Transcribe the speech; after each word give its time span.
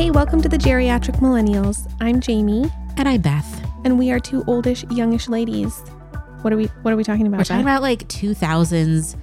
Hey, 0.00 0.10
welcome 0.10 0.40
to 0.40 0.48
the 0.48 0.56
Geriatric 0.56 1.16
Millennials. 1.16 1.86
I'm 2.00 2.20
Jayme, 2.22 2.72
And 2.96 3.06
I'm 3.06 3.20
Beth. 3.20 3.62
and 3.84 3.98
we 3.98 4.10
are 4.10 4.18
two 4.18 4.42
oldish, 4.46 4.82
youngish 4.90 5.28
ladies. 5.28 5.78
What 6.40 6.54
are 6.54 6.56
we? 6.56 6.66
What 6.80 6.94
are 6.94 6.96
we 6.96 7.04
talking 7.04 7.26
about? 7.26 7.36
We're 7.36 7.44
talking 7.44 7.66
Beth? 7.66 7.74
about 7.74 7.82
like 7.82 8.08
2000s 8.08 9.16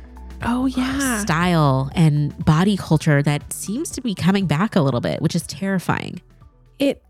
oh 0.43 0.67
yeah, 0.67 1.17
style 1.23 1.89
and 1.95 2.37
body 2.45 2.77
culture 2.77 3.23
that 3.23 3.51
seems 3.51 3.89
to 3.91 4.01
be 4.01 4.13
coming 4.13 4.45
back 4.45 4.75
a 4.75 4.81
little 4.81 5.01
bit, 5.01 5.19
which 5.19 5.33
is 5.35 5.47
terrifying. 5.47 6.21
it 6.77 7.03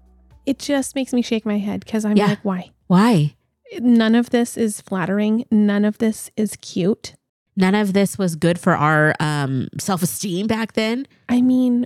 it 0.45 0.59
just 0.59 0.95
makes 0.95 1.11
me 1.11 1.21
shake 1.21 1.45
my 1.45 1.57
head 1.57 1.81
because 1.81 2.05
I'm 2.05 2.15
Yeah. 2.15 2.27
like, 2.27 2.45
why? 2.45 2.71
Why? 2.87 3.35
None 3.79 4.15
of 4.15 4.29
this 4.29 4.55
is 4.55 4.79
flattering. 4.79 5.43
None 5.51 5.83
of 5.83 5.97
this 5.97 6.31
is 6.37 6.55
cute. 6.61 7.15
None 7.57 7.75
of 7.75 7.91
this 7.91 8.17
was 8.17 8.37
good 8.37 8.59
for 8.59 8.77
our 8.77 9.13
um, 9.19 9.67
self 9.77 10.01
esteem 10.03 10.47
back 10.47 10.71
then. 10.73 11.05
I 11.27 11.41
mean, 11.41 11.85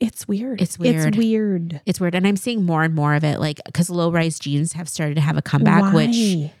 it's 0.00 0.26
weird. 0.26 0.60
It's 0.60 0.78
weird. 0.78 1.14
It's 1.14 1.16
weird. 1.16 1.80
It's 1.84 2.00
weird. 2.00 2.14
And 2.14 2.26
I'm 2.26 2.36
seeing 2.36 2.64
more 2.64 2.82
and 2.82 2.94
more 2.94 3.14
of 3.14 3.22
it, 3.22 3.38
like, 3.38 3.60
because 3.66 3.90
low 3.90 4.10
rise 4.10 4.38
jeans 4.38 4.72
have 4.72 4.88
started 4.88 5.14
to 5.16 5.20
have 5.20 5.36
a 5.36 5.42
comeback, 5.42 5.92
which 5.92 6.16
Why? 6.16 6.52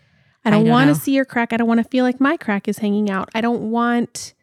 I 0.44 0.48
I 0.48 0.50
don't 0.50 0.64
don't 0.64 0.72
want 0.72 0.88
to 0.88 0.94
see 0.94 1.14
your 1.14 1.24
crack. 1.24 1.52
I 1.52 1.56
don't 1.56 1.68
want 1.68 1.82
to 1.82 1.88
feel 1.88 2.04
like 2.04 2.20
my 2.20 2.36
crack 2.36 2.68
is 2.68 2.78
hanging 2.78 3.10
out. 3.10 3.28
I 3.34 3.40
don't 3.40 3.70
want 3.70 4.34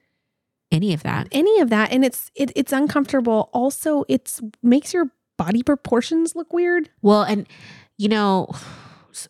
any 0.72 0.94
of 0.94 1.04
that. 1.04 1.28
any 1.32 1.60
of 1.60 1.70
that, 1.70 1.92
and 1.92 2.04
it's 2.04 2.32
it, 2.36 2.52
it's 2.56 2.73
uncomfortable. 2.73 3.50
Also, 3.54 4.04
it's 4.08 4.42
makes 4.62 4.94
your 4.94 5.12
body 5.38 5.64
proportions 5.64 6.36
look 6.36 6.52
weird. 6.52 6.90
Well, 7.02 7.23
and 7.23 7.48
you 7.98 8.09
know, 8.09 8.50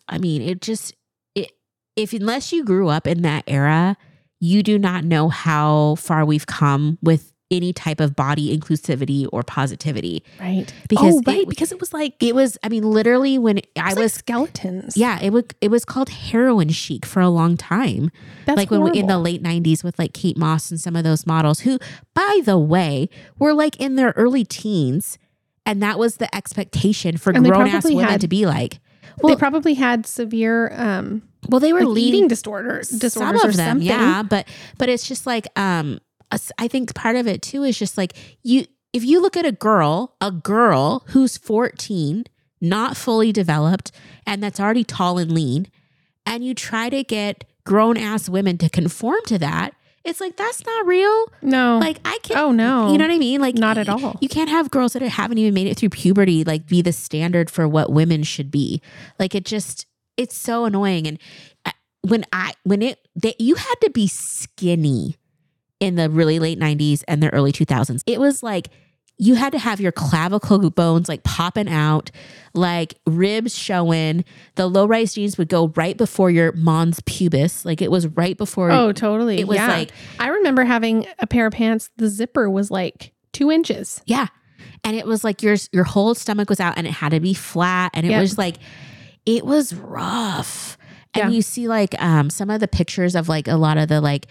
I 0.08 0.18
mean, 0.18 0.42
it 0.42 0.60
just 0.60 0.94
it 1.34 1.52
if 1.96 2.12
unless 2.12 2.52
you 2.52 2.64
grew 2.64 2.88
up 2.88 3.06
in 3.06 3.22
that 3.22 3.44
era, 3.46 3.96
you 4.40 4.62
do 4.62 4.78
not 4.78 5.04
know 5.04 5.28
how 5.28 5.94
far 5.96 6.24
we've 6.24 6.46
come 6.46 6.98
with 7.02 7.32
any 7.50 7.72
type 7.72 7.98
of 8.00 8.14
body 8.14 8.56
inclusivity 8.56 9.26
or 9.32 9.42
positivity. 9.42 10.22
Right. 10.38 10.72
Because 10.88 11.14
oh, 11.16 11.22
right. 11.26 11.38
it- 11.40 11.48
because 11.48 11.72
it 11.72 11.80
was 11.80 11.92
like 11.94 12.22
It 12.22 12.34
was, 12.34 12.58
I 12.62 12.68
mean, 12.68 12.82
literally 12.82 13.38
when 13.38 13.58
I 13.76 13.92
I 13.92 13.94
was, 13.94 14.12
skeletons. 14.12 14.96
yeah, 14.96 15.18
it 15.22 15.30
was 15.30 15.44
it 15.60 15.70
was 15.70 15.84
called 15.84 16.10
heroin 16.10 16.68
chic 16.68 17.06
for 17.06 17.20
a 17.20 17.30
long 17.30 17.56
time. 17.56 18.10
That's 18.44 18.56
like 18.58 18.70
when 18.70 18.82
we, 18.82 18.98
in 18.98 19.06
the 19.06 19.18
late 19.18 19.42
90s 19.42 19.82
with 19.82 19.98
like 19.98 20.12
Kate 20.12 20.36
Moss 20.36 20.70
and 20.70 20.78
some 20.80 20.94
of 20.94 21.04
those 21.04 21.26
models 21.26 21.60
who 21.60 21.78
by 22.14 22.40
the 22.44 22.58
way 22.58 23.08
were 23.38 23.54
like 23.54 23.76
in 23.80 23.96
their 23.96 24.10
early 24.16 24.44
teens 24.44 25.18
and 25.64 25.82
that 25.82 25.98
was 25.98 26.16
the 26.16 26.34
expectation 26.34 27.16
for 27.16 27.32
grown 27.32 27.66
ass 27.68 27.84
women 27.84 28.04
had- 28.04 28.20
to 28.20 28.28
be 28.28 28.44
like 28.46 28.78
Well, 29.22 29.34
they 29.34 29.38
probably 29.38 29.74
had 29.74 30.06
severe 30.06 30.70
um 30.74 31.22
well 31.48 31.60
they 31.60 31.72
were 31.72 31.80
like 31.80 31.88
leading 31.88 32.14
eating 32.14 32.28
disorder 32.28 32.82
disorders 32.98 33.10
some 33.12 33.36
or 33.36 33.48
of 33.50 33.56
them 33.56 33.78
something. 33.78 33.86
yeah 33.86 34.22
but 34.22 34.46
but 34.76 34.88
it's 34.88 35.06
just 35.06 35.26
like 35.26 35.46
um 35.56 35.98
i 36.58 36.68
think 36.68 36.94
part 36.94 37.16
of 37.16 37.26
it 37.26 37.42
too 37.42 37.62
is 37.64 37.78
just 37.78 37.96
like 37.98 38.14
you 38.42 38.64
if 38.92 39.04
you 39.04 39.20
look 39.20 39.36
at 39.36 39.46
a 39.46 39.52
girl 39.52 40.16
a 40.20 40.30
girl 40.30 41.04
who's 41.08 41.36
14 41.36 42.24
not 42.60 42.96
fully 42.96 43.32
developed 43.32 43.92
and 44.26 44.42
that's 44.42 44.60
already 44.60 44.84
tall 44.84 45.18
and 45.18 45.32
lean 45.32 45.66
and 46.26 46.44
you 46.44 46.54
try 46.54 46.88
to 46.90 47.02
get 47.04 47.44
grown 47.64 47.96
ass 47.96 48.28
women 48.28 48.58
to 48.58 48.68
conform 48.68 49.20
to 49.26 49.38
that 49.38 49.74
it's 50.04 50.20
like 50.20 50.36
that's 50.36 50.64
not 50.64 50.86
real 50.86 51.26
No. 51.42 51.78
like 51.78 51.98
i 52.04 52.18
can't 52.22 52.40
oh 52.40 52.50
no. 52.52 52.90
you 52.92 52.98
know 52.98 53.04
what 53.06 53.12
I 53.14 53.18
mean? 53.18 53.40
Like 53.42 53.56
Not 53.56 53.76
at 53.76 53.88
all. 53.90 54.16
You 54.22 54.28
can't 54.28 54.48
have 54.48 54.70
girls 54.70 54.94
that 54.94 55.02
haven't 55.02 55.36
even 55.38 55.52
made 55.52 55.66
it 55.66 55.76
through 55.76 55.90
puberty 55.90 56.44
like 56.44 56.66
be 56.66 56.80
the 56.80 56.92
standard 56.92 57.50
for 57.50 57.68
what 57.68 57.92
women 57.92 58.22
should 58.22 58.50
be. 58.50 58.80
Like 59.18 59.34
it 59.34 59.44
just 59.44 59.86
it's 60.16 60.36
so 60.36 60.64
annoying. 60.64 61.06
And 61.06 61.18
uh, 61.66 61.72
when 62.02 62.24
I 62.32 62.54
when 62.64 62.80
it 62.80 63.06
that 63.16 63.38
you 63.40 63.56
had 63.56 63.74
to 63.82 63.90
be 63.90 64.06
skinny 64.06 65.16
in 65.80 65.94
the 65.94 66.10
really 66.10 66.38
late 66.38 66.58
90s 66.58 67.02
and 67.08 67.22
the 67.22 67.32
early 67.32 67.52
2000s. 67.52 68.02
It 68.06 68.20
was 68.20 68.42
like 68.42 68.68
you 69.20 69.34
had 69.34 69.50
to 69.52 69.58
have 69.58 69.80
your 69.80 69.90
clavicle 69.90 70.70
bones 70.70 71.08
like 71.08 71.24
popping 71.24 71.68
out, 71.68 72.10
like 72.54 72.94
ribs 73.06 73.56
showing. 73.56 74.24
The 74.54 74.68
low 74.68 74.86
rise 74.86 75.14
jeans 75.14 75.36
would 75.38 75.48
go 75.48 75.68
right 75.74 75.96
before 75.96 76.30
your 76.30 76.52
mons 76.52 77.00
pubis. 77.00 77.64
Like 77.64 77.82
it 77.82 77.90
was 77.90 78.06
right 78.08 78.36
before 78.38 78.70
oh, 78.70 78.92
totally. 78.92 79.40
it 79.40 79.48
was 79.48 79.56
yeah. 79.56 79.66
like 79.68 79.90
I 80.20 80.28
remember 80.28 80.64
having 80.64 81.06
a 81.18 81.26
pair 81.26 81.46
of 81.46 81.52
pants. 81.52 81.90
The 81.96 82.08
zipper 82.08 82.48
was 82.48 82.70
like 82.70 83.12
two 83.32 83.50
inches. 83.50 84.00
Yeah. 84.06 84.28
And 84.84 84.96
it 84.96 85.04
was 85.06 85.24
like 85.24 85.42
your 85.42 85.56
your 85.72 85.84
whole 85.84 86.14
stomach 86.14 86.48
was 86.48 86.60
out 86.60 86.74
and 86.76 86.86
it 86.86 86.92
had 86.92 87.10
to 87.10 87.18
be 87.20 87.34
flat 87.34 87.90
and 87.94 88.06
it 88.06 88.10
Yep. 88.10 88.20
was 88.20 88.38
like 88.38 88.56
it 89.26 89.44
was 89.44 89.74
rough. 89.74 90.78
And 91.14 91.32
Yeah. 91.32 91.36
you 91.36 91.42
see 91.42 91.66
like 91.66 92.00
um 92.00 92.30
some 92.30 92.50
of 92.50 92.60
the 92.60 92.68
pictures 92.68 93.16
of 93.16 93.28
like 93.28 93.48
a 93.48 93.56
lot 93.56 93.78
of 93.78 93.88
the 93.88 94.00
like 94.00 94.28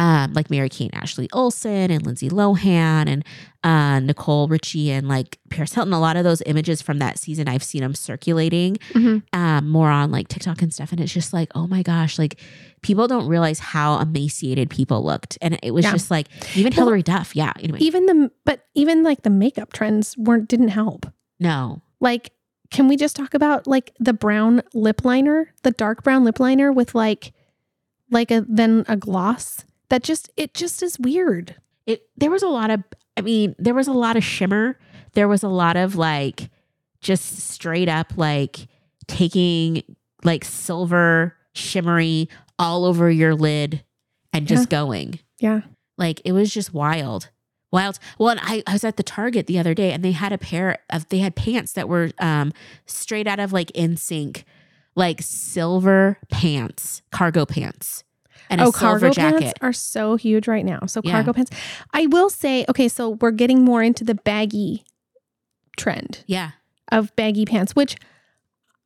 um 0.00 0.32
like 0.32 0.50
Mary 0.50 0.68
Kate 0.68 0.90
and 0.92 1.00
Ashley 1.02 1.28
Olsen 1.32 1.90
and 1.92 2.04
Lindsay 2.04 2.28
Lohan 2.30 3.06
and 3.06 3.24
uh 3.62 4.00
Nicole 4.00 4.48
Richie 4.48 4.90
and 4.90 5.06
like 5.08 5.38
Paris 5.50 5.74
Hilton. 5.74 5.92
A 5.92 6.00
lot 6.00 6.16
of 6.16 6.24
those 6.24 6.42
images 6.46 6.80
from 6.82 6.98
that 6.98 7.18
season 7.18 7.46
I've 7.48 7.62
seen 7.62 7.82
them 7.82 7.94
circulating 7.94 8.76
Mhm. 8.94 9.22
um 9.32 9.68
more 9.68 9.90
on 9.90 10.10
like 10.10 10.26
TikTok 10.28 10.62
and 10.62 10.72
stuff. 10.74 10.90
And 10.90 11.00
it's 11.00 11.12
just 11.12 11.32
like, 11.32 11.50
oh 11.54 11.66
my 11.68 11.82
gosh, 11.82 12.18
like 12.18 12.40
people 12.82 13.06
don't 13.06 13.26
realize 13.28 13.58
how 13.58 14.00
emaciated 14.00 14.70
people 14.70 15.04
looked. 15.04 15.36
And 15.42 15.58
it 15.62 15.72
was 15.72 15.84
Yeah. 15.84 15.92
just 15.92 16.10
like 16.10 16.28
even 16.56 16.72
Well, 16.76 16.86
Hilary 16.86 17.02
Duff. 17.02 17.36
Yeah. 17.36 17.52
Anyway. 17.60 17.78
Even 17.80 18.06
the 18.06 18.30
but 18.44 18.64
even 18.74 19.02
like 19.02 19.22
the 19.22 19.30
makeup 19.30 19.72
trends 19.72 20.16
weren't 20.18 20.48
didn't 20.48 20.68
help. 20.68 21.06
no. 21.38 21.82
Like, 22.02 22.32
can 22.70 22.88
we 22.88 22.96
just 22.96 23.14
talk 23.14 23.34
about 23.34 23.66
like 23.66 23.92
the 24.00 24.14
brown 24.14 24.62
lip 24.72 25.04
liner, 25.04 25.52
the 25.64 25.72
dark 25.72 26.02
brown 26.02 26.24
lip 26.24 26.40
liner 26.40 26.72
with 26.72 26.94
like 26.94 27.32
like 28.10 28.30
a 28.30 28.46
then 28.48 28.84
a 28.88 28.96
gloss? 28.96 29.64
That 29.90 30.02
just 30.02 30.30
it 30.36 30.54
just 30.54 30.82
is 30.82 30.98
weird. 30.98 31.56
it 31.86 32.08
there 32.16 32.30
was 32.30 32.42
a 32.42 32.48
lot 32.48 32.70
of 32.70 32.82
i 33.16 33.20
mean 33.20 33.54
there 33.58 33.74
was 33.74 33.88
a 33.88 33.92
lot 33.92 34.16
of 34.16 34.24
shimmer. 34.24 34.78
There 35.12 35.28
was 35.28 35.42
a 35.42 35.48
lot 35.48 35.76
of 35.76 35.96
like 35.96 36.48
just 37.00 37.50
straight 37.50 37.88
up 37.88 38.12
like 38.16 38.68
taking 39.08 39.82
like 40.24 40.44
silver 40.44 41.34
shimmery 41.52 42.28
all 42.58 42.84
over 42.84 43.10
your 43.10 43.34
lid 43.34 43.82
and 44.32 44.46
just 44.46 44.68
going. 44.70 45.18
Yeah. 45.40 45.62
like 45.98 46.20
it 46.24 46.32
was 46.32 46.52
just 46.54 46.72
wild. 46.72 47.30
Wild. 47.72 47.98
Well 48.18 48.30
and 48.30 48.40
I, 48.42 48.62
I 48.66 48.72
was 48.74 48.84
at 48.84 48.96
the 48.96 49.02
target 49.02 49.46
the 49.46 49.58
other 49.58 49.74
day 49.74 49.92
and 49.92 50.04
they 50.04 50.12
had 50.12 50.32
a 50.32 50.38
pair 50.38 50.78
of 50.90 51.08
they 51.08 51.18
had 51.18 51.34
pants 51.34 51.72
that 51.72 51.88
were 51.88 52.10
um 52.18 52.52
straight 52.86 53.26
out 53.26 53.40
of 53.40 53.52
like 53.52 53.72
NSYNC 53.72 54.44
like 54.94 55.22
silver 55.22 56.18
pants 56.30 57.00
cargo 57.10 57.46
pants 57.46 58.02
and 58.50 58.60
oh, 58.60 58.72
cargo 58.72 59.10
jacket 59.10 59.40
pants 59.40 59.58
are 59.62 59.72
so 59.72 60.16
huge 60.16 60.46
right 60.48 60.64
now. 60.64 60.80
So 60.86 61.00
Yeah. 61.02 61.12
cargo 61.12 61.32
pants. 61.32 61.50
I 61.94 62.06
will 62.06 62.28
say, 62.28 62.64
okay, 62.68 62.88
so 62.88 63.10
we're 63.10 63.30
getting 63.30 63.64
more 63.64 63.82
into 63.82 64.04
the 64.04 64.14
baggy 64.14 64.84
trend 65.76 66.24
yeah 66.26 66.50
of 66.92 67.14
baggy 67.16 67.46
pants, 67.46 67.74
which 67.74 67.96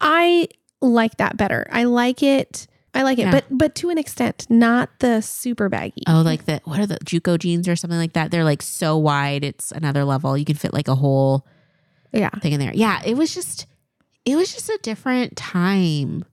I 0.00 0.48
like 0.80 1.16
that 1.16 1.36
better. 1.36 1.66
I 1.72 1.84
like 1.84 2.22
it. 2.22 2.66
I 2.96 3.02
like 3.02 3.18
it, 3.18 3.22
Yeah. 3.22 3.30
but 3.32 3.44
but 3.50 3.74
to 3.76 3.90
an 3.90 3.98
extent, 3.98 4.46
not 4.48 4.90
the 5.00 5.20
super 5.20 5.68
baggy. 5.68 6.02
Oh, 6.06 6.22
like 6.22 6.44
the 6.44 6.60
what 6.64 6.78
are 6.78 6.86
the 6.86 6.98
JNCO 6.98 7.38
jeans 7.40 7.66
or 7.66 7.74
something 7.74 7.98
like 7.98 8.12
that? 8.12 8.30
They're 8.30 8.44
like 8.44 8.62
so 8.62 8.96
wide, 8.98 9.42
it's 9.42 9.72
another 9.72 10.04
level. 10.04 10.38
You 10.38 10.44
can 10.44 10.54
fit 10.54 10.72
like 10.72 10.86
a 10.86 10.94
whole 10.94 11.44
yeah. 12.12 12.30
thing 12.30 12.52
in 12.52 12.60
there. 12.60 12.72
Yeah, 12.72 13.02
it 13.04 13.16
was 13.16 13.34
just, 13.34 13.66
it 14.24 14.36
was 14.36 14.54
just 14.54 14.68
a 14.68 14.78
different 14.82 15.36
time. 15.36 16.24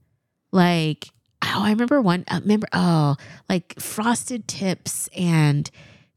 Like, 0.52 1.10
oh, 1.44 1.64
I 1.64 1.70
remember 1.72 2.02
one. 2.02 2.24
I 2.28 2.38
remember, 2.40 2.68
oh, 2.74 3.16
like 3.50 3.80
frosted 3.80 4.48
tips 4.48 5.10
and 5.16 5.70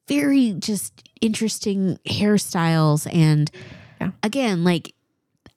very 0.08 0.52
just 0.58 1.08
interesting 1.20 1.98
hairstyles 2.06 3.06
and 3.12 3.50
Yeah. 4.00 4.10
again, 4.22 4.64
like 4.64 4.94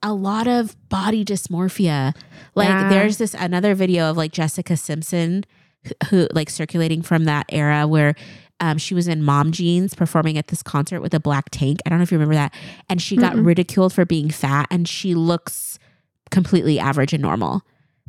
a 0.04 0.14
lot 0.14 0.48
of 0.48 0.76
body 0.90 1.26
dysmorphia. 1.26 2.16
Like 2.56 2.70
Yeah. 2.70 2.90
there's 2.90 3.18
this 3.18 3.34
another 3.34 3.76
video 3.76 4.10
of 4.10 4.18
like 4.18 4.32
Jessica 4.32 4.78
Simpson 4.78 5.44
who, 5.86 5.94
who 6.10 6.28
like 6.32 6.50
circulating 6.50 7.02
from 7.02 7.26
that 7.26 7.46
era 7.50 7.88
where 7.88 8.16
um, 8.60 8.78
she 8.78 8.94
was 8.96 9.08
in 9.08 9.22
mom 9.24 9.52
jeans 9.52 9.94
performing 9.94 10.38
at 10.38 10.48
this 10.48 10.64
concert 10.64 11.02
with 11.02 11.14
a 11.14 11.20
black 11.20 11.50
tank. 11.52 11.80
I 11.86 11.90
don't 11.90 12.00
know 12.00 12.04
if 12.04 12.12
you 12.12 12.18
remember 12.18 12.36
that. 12.36 12.54
And 12.90 13.02
she 13.02 13.16
got 13.16 13.34
Mm-mm. 13.34 13.46
ridiculed 13.46 13.94
for 13.94 14.06
being 14.06 14.30
fat 14.32 14.68
and 14.72 14.88
she 14.88 15.14
looks 15.14 15.78
completely 16.32 16.80
average 16.80 17.14
and 17.14 17.22
normal. 17.22 17.62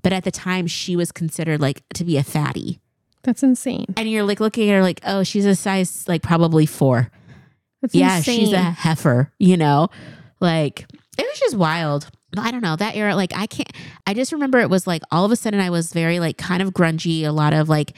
But 0.02 0.12
at 0.12 0.24
the 0.24 0.30
time 0.30 0.66
she 0.66 0.96
was 0.96 1.12
considered 1.12 1.60
like 1.60 1.82
to 1.94 2.04
be 2.04 2.16
a 2.16 2.22
fatty. 2.24 2.80
That's 3.24 3.42
insane. 3.42 3.86
And 3.96 4.08
you're 4.10 4.22
like 4.24 4.40
looking 4.40 4.70
at 4.70 4.74
her 4.74 4.82
like, 4.82 5.00
oh, 5.04 5.22
she's 5.22 5.44
a 5.44 5.54
size 5.56 6.06
like 6.08 6.22
probably 6.22 6.66
four. 6.66 7.10
That's 7.82 7.94
Yeah, 7.94 8.18
insane. 8.18 8.40
she's 8.40 8.52
a 8.52 8.58
heifer, 8.62 9.32
you 9.38 9.56
know? 9.56 9.88
Like 10.40 10.86
it 11.18 11.26
was 11.28 11.38
just 11.40 11.56
wild. 11.56 12.08
I 12.36 12.50
don't 12.50 12.60
know 12.62 12.76
that 12.76 12.94
era. 12.94 13.16
Like 13.16 13.32
I 13.34 13.46
can't. 13.46 13.70
I 14.06 14.14
just 14.14 14.32
remember 14.32 14.58
it 14.60 14.70
was 14.70 14.86
like 14.86 15.02
all 15.10 15.24
of 15.24 15.32
a 15.32 15.36
sudden 15.36 15.60
I 15.60 15.70
was 15.70 15.92
very 15.92 16.20
like 16.20 16.36
kind 16.38 16.62
of 16.62 16.70
grungy. 16.72 17.24
A 17.24 17.32
lot 17.32 17.52
of 17.54 17.68
like 17.68 17.94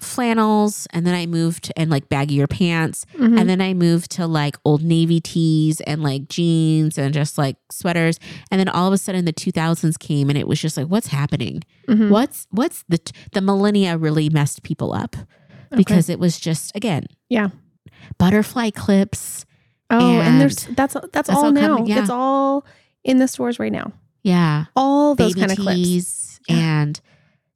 flannels, 0.00 0.86
and 0.92 1.06
then 1.06 1.14
I 1.14 1.26
moved 1.26 1.72
and 1.76 1.90
like 1.90 2.08
baggier 2.08 2.48
pants, 2.48 3.04
Mhm. 3.18 3.38
and 3.40 3.48
then 3.48 3.60
I 3.60 3.74
moved 3.74 4.10
to 4.12 4.26
like 4.26 4.56
old 4.64 4.82
navy 4.82 5.20
tees 5.20 5.80
and 5.82 6.02
like 6.02 6.28
jeans 6.28 6.98
and 6.98 7.12
just 7.14 7.38
like 7.38 7.56
sweaters. 7.70 8.18
And 8.50 8.58
then 8.58 8.68
all 8.68 8.86
of 8.86 8.92
a 8.92 8.98
sudden 8.98 9.24
the 9.24 9.32
2000s 9.32 9.96
came, 9.98 10.28
and 10.28 10.38
it 10.38 10.46
was 10.48 10.60
just 10.60 10.76
like, 10.76 10.86
what's 10.86 11.08
happening? 11.08 11.62
Mhm. 11.88 12.10
What's 12.10 12.46
what's 12.50 12.84
the 12.88 12.98
the 13.32 13.40
millennia 13.40 13.96
really 13.98 14.28
messed 14.30 14.62
people 14.62 14.92
up 14.92 15.16
because 15.76 16.08
it 16.08 16.18
was 16.18 16.38
just 16.40 16.72
again 16.74 17.06
Yeah. 17.28 17.48
butterfly 18.18 18.70
clips 18.70 19.44
Oh, 19.90 20.18
and, 20.18 20.28
And 20.28 20.40
there's 20.42 20.66
that's 20.76 20.92
that's, 20.94 21.08
that's 21.12 21.30
all 21.30 21.46
all 21.46 21.50
now. 21.52 21.76
coming- 21.76 21.86
yeah. 21.86 22.00
It's 22.00 22.10
all 22.10 22.66
in 23.04 23.16
the 23.16 23.26
stores 23.26 23.58
right 23.58 23.72
now. 23.72 23.92
Yeah. 24.22 24.66
All 24.76 25.14
those 25.14 25.34
kind 25.34 25.50
of 25.50 25.56
clips. 25.56 25.74
tees 25.80 26.40
Yeah. 26.46 26.56
and 26.82 27.00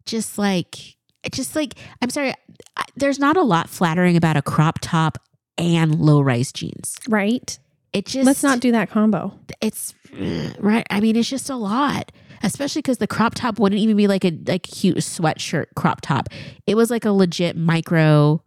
just 0.07 0.39
like 0.39 0.97
just 1.31 1.55
like 1.55 1.75
I'm 2.01 2.11
sorry, 2.11 2.35
I, 2.77 2.85
there's 2.97 3.19
not 3.19 3.37
a 3.37 3.43
lot 3.43 3.69
flattering 3.69 4.17
about 4.17 4.37
a 4.37 4.43
crop 4.43 4.79
top 4.81 5.19
and 5.59 6.01
low 6.01 6.21
rise 6.21 6.53
jeans. 6.53 6.97
Right? 7.09 7.59
It 7.93 8.07
just 8.07 8.27
Let's 8.27 8.43
not 8.43 8.61
do 8.61 8.73
that 8.73 8.91
combo. 8.91 9.39
it's 9.61 9.95
uh, 10.19 10.53
right. 10.59 10.87
I 10.91 11.01
mean, 11.01 11.15
it's 11.15 11.29
just 11.29 11.51
a 11.51 11.57
lot, 11.57 12.11
especially 12.43 12.81
because 12.81 12.99
the 12.99 13.07
crop 13.07 13.35
top 13.35 13.59
wouldn't 13.59 13.81
even 13.81 13.97
be 13.97 14.07
like 14.07 14.25
a 14.25 14.33
like 14.47 14.63
cute 14.63 14.97
sweatshirt 14.99 15.67
crop 15.77 16.01
top. 16.01 16.29
It 16.67 16.75
was 16.75 16.91
like 16.91 17.05
a 17.05 17.13
legit 17.13 17.55
micro 17.55 18.43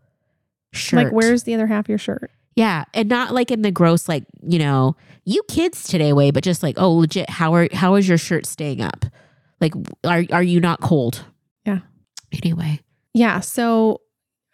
shirt. 0.73 1.05
Like, 1.05 1.13
where's 1.13 1.43
the 1.43 1.53
other 1.53 1.67
half 1.67 1.85
of 1.85 1.89
your 1.89 1.99
shirt? 1.99 2.31
Yeah, 2.55 2.85
and 2.93 3.07
not 3.07 3.33
like 3.33 3.51
in 3.51 3.61
the 3.61 3.71
gross 3.71 4.09
like 4.09 4.23
you 4.41 4.57
know 4.57 4.95
you 5.25 5.43
kids 5.47 5.83
today 5.83 6.11
way, 6.11 6.31
but 6.31 6.43
just 6.43 6.63
like 6.63 6.75
oh 6.79 6.93
legit. 6.93 7.29
How 7.29 7.53
are 7.53 7.67
how 7.71 7.95
is 7.95 8.07
your 8.07 8.17
shirt 8.17 8.47
staying 8.47 8.81
up? 8.81 9.05
Like 9.61 9.73
are 10.03 10.23
are 10.31 10.43
you 10.43 10.59
not 10.59 10.81
cold? 10.81 11.23
Anyway, 12.43 12.81
Yeah. 13.13 13.39
So 13.39 14.01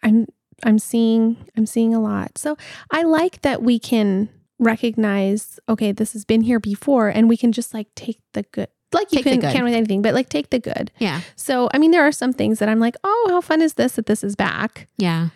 I'm 0.02 0.26
I'm 0.64 0.78
seeing 0.78 1.36
I'm 1.56 1.66
seeing 1.66 1.94
a 1.94 2.00
lot. 2.00 2.38
So 2.38 2.56
I 2.90 3.02
like 3.02 3.42
that 3.42 3.62
we 3.62 3.78
can 3.78 4.28
recognize, 4.58 5.58
okay, 5.68 5.92
this 5.92 6.12
has 6.12 6.24
been 6.24 6.42
here 6.42 6.60
before, 6.60 7.08
and 7.08 7.28
we 7.28 7.36
can 7.36 7.52
just 7.52 7.74
like 7.74 7.88
take 7.94 8.20
the 8.32 8.42
good. 8.44 8.68
Like 8.92 9.10
you 9.10 9.22
can, 9.22 9.40
can't 9.40 9.64
with 9.64 9.72
anything, 9.74 10.02
but 10.02 10.12
like 10.12 10.28
take 10.28 10.50
the 10.50 10.58
good. 10.58 10.90
yeah, 10.98 11.22
So 11.34 11.70
I 11.72 11.78
mean, 11.78 11.92
there 11.92 12.06
are 12.06 12.12
some 12.12 12.32
things 12.34 12.58
that 12.58 12.68
I'm 12.68 12.78
like, 12.78 12.94
oh, 13.02 13.26
how 13.30 13.40
fun 13.40 13.62
is 13.62 13.74
this 13.74 13.92
that 13.92 14.06
this 14.06 14.22
is 14.22 14.36
back? 14.36 14.86
yeah. 14.98 15.28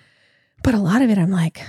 But 0.62 0.74
a 0.74 0.78
lot 0.78 1.00
of 1.00 1.10
it, 1.10 1.16
I'm 1.18 1.30
like, 1.30 1.62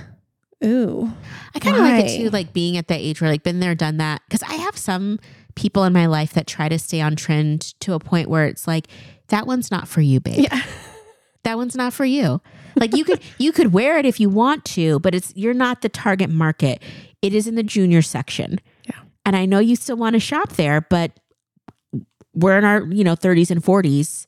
ooh, 0.64 1.12
I 1.54 1.58
kind 1.60 1.76
of 1.76 1.82
like 1.82 2.06
it 2.06 2.16
too, 2.18 2.30
like 2.30 2.52
being 2.52 2.76
at 2.76 2.88
that 2.88 2.98
age 3.00 3.20
where 3.20 3.30
like 3.30 3.42
been 3.42 3.60
there, 3.60 3.74
done 3.74 3.98
that. 3.98 4.22
Because 4.26 4.42
I 4.42 4.54
have 4.54 4.76
some 4.76 5.18
people 5.54 5.84
in 5.84 5.92
my 5.92 6.06
life 6.06 6.32
that 6.32 6.46
try 6.46 6.68
to 6.68 6.78
stay 6.78 7.00
on 7.00 7.16
trend 7.16 7.78
to 7.80 7.92
a 7.94 7.98
point 8.00 8.28
where 8.28 8.46
it's 8.46 8.66
like 8.66 8.88
that 9.28 9.46
one's 9.46 9.70
not 9.70 9.88
for 9.88 10.00
you, 10.00 10.20
babe. 10.20 10.46
yeah, 10.50 10.62
That 11.44 11.56
one's 11.56 11.76
not 11.76 11.92
for 11.94 12.04
you. 12.04 12.40
Like 12.76 12.94
you 12.96 13.04
could 13.04 13.20
you 13.38 13.52
could 13.52 13.72
wear 13.72 13.98
it 13.98 14.04
if 14.04 14.20
you 14.20 14.28
want 14.28 14.64
to, 14.66 14.98
but 15.00 15.14
it's 15.14 15.32
you're 15.36 15.54
not 15.54 15.82
the 15.82 15.88
target 15.88 16.28
market. 16.30 16.82
It 17.22 17.32
is 17.34 17.46
in 17.46 17.54
the 17.54 17.62
junior 17.62 18.02
section. 18.02 18.60
Yeah. 18.84 19.00
And 19.24 19.34
I 19.36 19.46
know 19.46 19.58
you 19.58 19.74
still 19.76 19.96
want 19.96 20.14
to 20.14 20.20
shop 20.20 20.52
there, 20.54 20.80
but 20.82 21.12
we're 22.34 22.58
in 22.58 22.64
our, 22.64 22.82
you 22.86 23.02
know, 23.04 23.16
30s 23.16 23.50
and 23.50 23.62
40s 23.62 24.26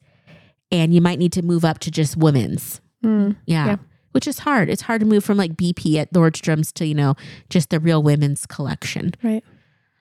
and 0.73 0.94
you 0.94 1.00
might 1.00 1.19
need 1.19 1.32
to 1.32 1.43
move 1.43 1.64
up 1.64 1.79
to 1.81 1.91
just 1.91 2.17
women's. 2.17 2.81
Mm, 3.05 3.37
Yeah. 3.47 3.67
Yeah. 3.67 3.76
Which 4.12 4.26
is 4.26 4.41
hard. 4.41 4.69
It's 4.69 4.82
hard 4.82 5.00
to 5.00 5.06
move 5.06 5.23
from 5.25 5.37
like 5.37 5.52
BP 5.56 5.97
at 5.97 6.12
Nordstrom's 6.12 6.73
to, 6.73 6.87
you 6.87 6.94
know, 6.94 7.14
just 7.49 7.70
the 7.70 7.79
real 7.79 8.02
women's 8.02 8.47
collection. 8.47 9.12
right. 9.23 9.44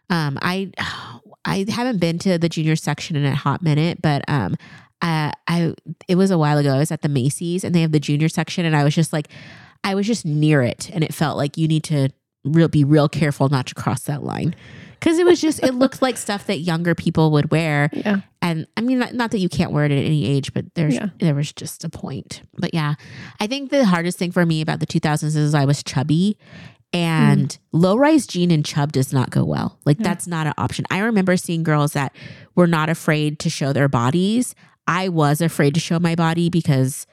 Um, 0.09 0.37
I 0.41 0.71
I 1.45 1.65
haven't 1.69 1.99
been 1.99 2.17
to 2.19 2.37
the 2.37 2.49
junior 2.49 2.75
section 2.75 3.15
in 3.15 3.25
a 3.25 3.35
hot 3.35 3.61
minute, 3.61 4.01
but 4.01 4.23
um, 4.27 4.55
I, 5.01 5.33
I 5.47 5.73
it 6.07 6.15
was 6.15 6.31
a 6.31 6.37
while 6.37 6.57
ago. 6.57 6.73
I 6.73 6.77
was 6.79 6.91
at 6.91 7.01
the 7.01 7.09
Macy's 7.09 7.63
and 7.63 7.73
they 7.73 7.81
have 7.81 7.91
the 7.91 7.99
junior 7.99 8.29
section, 8.29 8.65
and 8.65 8.75
I 8.75 8.83
was 8.83 8.93
just 8.95 9.13
like, 9.13 9.27
I 9.83 9.95
was 9.95 10.05
just 10.07 10.25
near 10.25 10.61
it, 10.61 10.89
and 10.93 11.03
it 11.03 11.13
felt 11.13 11.37
like 11.37 11.57
you 11.57 11.67
need 11.67 11.83
to 11.85 12.09
real 12.45 12.67
be 12.67 12.83
real 12.83 13.09
careful 13.09 13.49
not 13.49 13.67
to 13.67 13.75
cross 13.75 14.03
that 14.03 14.23
line 14.23 14.55
because 14.99 15.19
it 15.19 15.25
was 15.25 15.41
just 15.41 15.61
it 15.63 15.73
looked 15.73 16.01
like 16.01 16.15
stuff 16.25 16.47
that 16.47 16.59
younger 16.59 16.95
people 16.95 17.31
would 17.31 17.51
wear, 17.51 17.89
Yeah, 17.93 18.21
and 18.41 18.67
I 18.77 18.81
mean 18.81 18.99
not, 18.99 19.13
not 19.13 19.31
that 19.31 19.39
you 19.39 19.49
can't 19.49 19.71
wear 19.71 19.85
it 19.85 19.91
at 19.91 19.97
any 19.97 20.25
age, 20.25 20.53
but 20.53 20.65
there's 20.75 20.95
Yeah. 20.95 21.09
there 21.19 21.35
was 21.35 21.51
just 21.53 21.83
a 21.83 21.89
point. 21.89 22.41
But 22.57 22.73
yeah, 22.73 22.95
I 23.39 23.47
think 23.47 23.71
the 23.71 23.85
hardest 23.85 24.17
thing 24.17 24.31
for 24.31 24.45
me 24.45 24.61
about 24.61 24.79
the 24.79 24.87
2000s 24.87 25.35
is 25.35 25.53
I 25.55 25.65
was 25.65 25.83
chubby. 25.83 26.37
And 26.91 27.49
mm. 27.49 27.57
low 27.71 27.95
rise 27.95 28.25
jean 28.25 28.49
and 28.49 28.65
chub 28.65 28.91
does 28.93 29.13
not 29.13 29.29
go 29.29 29.43
well. 29.45 29.77
Like 29.85 29.99
Yeah. 29.99 30.05
that's 30.05 30.25
not 30.25 30.47
an 30.47 30.53
option. 30.57 30.85
I 30.89 30.99
remember 30.99 31.37
seeing 31.37 31.61
girls 31.61 31.93
that 31.93 32.15
were 32.55 32.65
not 32.67 32.89
afraid 32.89 33.37
to 33.39 33.49
show 33.49 33.73
their 33.73 33.87
bodies. 33.87 34.55
I 34.89 35.09
was 35.09 35.39
afraid 35.41 35.73
to 35.75 35.79
show 35.79 35.99
my 35.99 36.15
body 36.15 36.49
because 36.49 37.05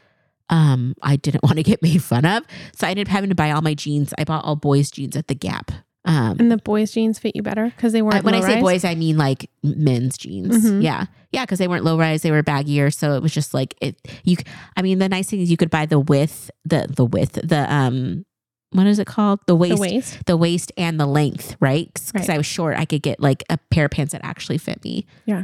um 0.49 0.95
I 1.03 1.17
didn't 1.17 1.43
want 1.45 1.57
to 1.57 1.63
get 1.63 1.83
made 1.83 2.03
fun 2.03 2.25
of. 2.25 2.45
So 2.75 2.87
I 2.87 2.91
ended 2.91 3.07
up 3.09 3.13
having 3.13 3.31
to 3.31 3.37
buy 3.37 3.51
all 3.51 3.63
my 3.63 3.75
jeans. 3.75 4.13
I 4.19 4.25
bought 4.25 4.45
all 4.45 4.57
boys 4.57 4.91
jeans 4.91 5.17
at 5.17 5.29
the 5.29 5.35
Gap. 5.35 5.71
Um 6.05 6.37
and 6.39 6.53
the 6.53 6.57
boys' 6.59 6.93
jeans 6.93 7.19
fit 7.19 7.35
you 7.35 7.43
better 7.43 7.67
because 7.75 7.93
they 7.93 8.01
weren't. 8.01 8.23
when 8.25 8.35
I 8.35 8.41
say 8.41 8.61
boys, 8.61 8.85
I 8.85 8.95
mean 8.95 9.19
like 9.19 9.51
men's 9.65 10.17
jeans. 10.17 10.65
Mhm. 10.65 10.81
Yeah, 10.83 11.07
yeah, 11.33 11.45
because 11.45 11.59
they 11.59 11.67
weren't 11.67 11.83
low 11.85 11.99
rise; 11.99 12.23
they 12.23 12.31
were 12.31 12.45
baggier. 12.45 12.95
So 12.95 13.15
it 13.17 13.23
was 13.23 13.35
just 13.35 13.53
like 13.53 13.75
it. 13.83 13.97
You, 14.23 14.37
I 14.77 14.83
mean, 14.83 15.01
the 15.01 15.09
nice 15.09 15.29
thing 15.29 15.41
is 15.41 15.51
you 15.51 15.57
could 15.57 15.69
buy 15.71 15.85
the 15.85 15.99
width, 15.99 16.49
the 16.65 16.87
the 16.89 17.05
width, 17.05 17.41
the 17.43 17.67
um, 17.75 18.25
what 18.71 18.87
is 18.87 19.01
it 19.01 19.09
called? 19.09 19.41
The 19.49 19.57
waist, 19.57 19.75
the 19.75 19.81
waist. 19.81 20.19
the 20.27 20.37
waist 20.37 20.71
and 20.77 21.01
the 21.01 21.07
length, 21.07 21.57
right? 21.59 21.91
Because 21.93 22.29
Right. 22.29 22.31
I 22.31 22.37
was 22.37 22.47
short, 22.47 22.77
I 22.79 22.85
could 22.85 23.03
get 23.03 23.19
like 23.19 23.43
a 23.51 23.59
pair 23.73 23.87
of 23.87 23.91
pants 23.91 24.13
that 24.13 24.21
actually 24.25 24.59
fit 24.59 24.85
me. 24.85 25.07
Yeah. 25.25 25.43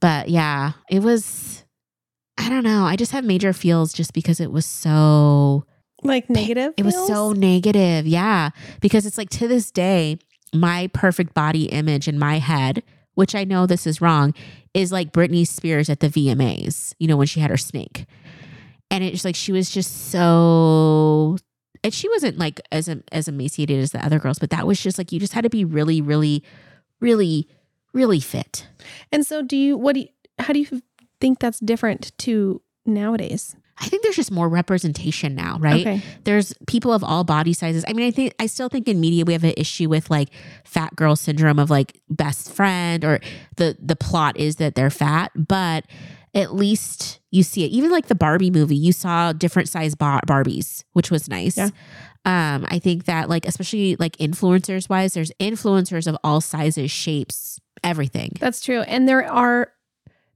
But 0.00 0.30
yeah, 0.30 0.72
it 0.90 1.02
was. 1.02 1.64
I 2.38 2.48
don't 2.48 2.62
know. 2.64 2.84
I 2.84 2.96
just 2.96 3.12
have 3.12 3.24
major 3.24 3.52
feels 3.52 3.92
just 3.92 4.12
because 4.12 4.40
it 4.40 4.50
was 4.52 4.64
so 4.64 5.64
Like 6.02 6.30
negative. 6.30 6.72
it 6.76 6.84
was 6.84 6.94
so 7.06 7.32
negative. 7.32 8.06
Yeah. 8.06 8.50
Because 8.80 9.04
it's 9.06 9.18
like 9.18 9.28
to 9.30 9.48
this 9.48 9.70
day, 9.70 10.18
my 10.54 10.88
perfect 10.94 11.34
body 11.34 11.64
image 11.64 12.06
in 12.08 12.18
my 12.18 12.38
head, 12.38 12.82
which 13.14 13.34
I 13.34 13.44
know 13.44 13.66
this 13.66 13.86
is 13.86 14.00
wrong, 14.00 14.34
is 14.72 14.92
like 14.92 15.12
Britney 15.12 15.46
Spears 15.46 15.90
at 15.90 16.00
the 16.00 16.08
VMAs, 16.08 16.94
you 16.98 17.08
know, 17.08 17.16
when 17.16 17.26
she 17.26 17.40
had 17.40 17.50
her 17.50 17.56
snake. 17.56 18.06
And 18.90 19.02
it's 19.04 19.24
like 19.24 19.34
she 19.36 19.52
was 19.52 19.68
just 19.70 20.10
so 20.10 21.36
and 21.84 21.92
she 21.92 22.08
wasn't 22.08 22.38
like 22.38 22.60
as 22.72 22.88
as 23.12 23.28
emaciated 23.28 23.80
as 23.80 23.90
the 23.90 24.04
other 24.04 24.18
girls, 24.18 24.38
but 24.38 24.50
that 24.50 24.66
was 24.66 24.80
just 24.80 24.96
like 24.98 25.12
you 25.12 25.20
just 25.20 25.32
had 25.32 25.44
to 25.44 25.50
be 25.50 25.64
really, 25.64 26.00
really, 26.00 26.42
really, 27.00 27.48
really 27.92 28.20
fit. 28.20 28.66
And 29.12 29.26
so, 29.26 29.42
do 29.42 29.56
you? 29.56 29.76
What 29.76 29.94
do 29.94 30.00
you? 30.00 30.08
How 30.38 30.52
do 30.52 30.60
you 30.60 30.82
think 31.20 31.38
that's 31.38 31.60
different 31.60 32.16
to 32.18 32.62
nowadays? 32.86 33.56
I 33.80 33.86
think 33.86 34.02
there's 34.02 34.16
just 34.16 34.32
more 34.32 34.48
representation 34.48 35.34
now, 35.36 35.58
right? 35.60 35.86
Okay. 35.86 36.02
there's 36.24 36.52
people 36.66 36.92
of 36.92 37.04
all 37.04 37.22
body 37.22 37.52
sizes. 37.52 37.84
I 37.86 37.92
mean, 37.92 38.06
I 38.06 38.10
think 38.10 38.34
I 38.40 38.46
still 38.46 38.68
think 38.68 38.88
in 38.88 39.00
media 39.00 39.24
we 39.24 39.32
have 39.34 39.44
an 39.44 39.54
issue 39.56 39.88
with 39.88 40.10
like 40.10 40.30
fat 40.64 40.96
girl 40.96 41.14
syndrome 41.14 41.58
of 41.60 41.70
like 41.70 42.00
best 42.10 42.52
friend 42.52 43.04
or 43.04 43.20
the 43.56 43.76
the 43.80 43.94
plot 43.94 44.36
is 44.36 44.56
that 44.56 44.74
they're 44.74 44.90
fat, 44.90 45.30
but 45.36 45.84
at 46.34 46.54
least 46.54 47.20
you 47.30 47.42
see 47.42 47.64
it. 47.64 47.70
Even 47.70 47.90
like 47.90 48.06
the 48.06 48.14
Barbie 48.14 48.50
movie, 48.50 48.76
you 48.76 48.92
saw 48.92 49.32
different 49.32 49.68
size 49.68 49.94
bar- 49.94 50.22
Barbies, 50.26 50.84
which 50.92 51.10
was 51.10 51.28
nice. 51.28 51.56
Yeah. 51.56 51.70
Um, 52.24 52.66
I 52.68 52.78
think 52.78 53.04
that 53.04 53.28
like 53.28 53.46
especially 53.46 53.96
like 53.96 54.16
influencers 54.16 54.88
wise, 54.88 55.14
there's 55.14 55.32
influencers 55.40 56.06
of 56.06 56.16
all 56.24 56.40
sizes, 56.40 56.90
shapes, 56.90 57.60
everything. 57.84 58.32
That's 58.40 58.60
true. 58.60 58.80
And 58.82 59.08
there 59.08 59.24
are, 59.24 59.72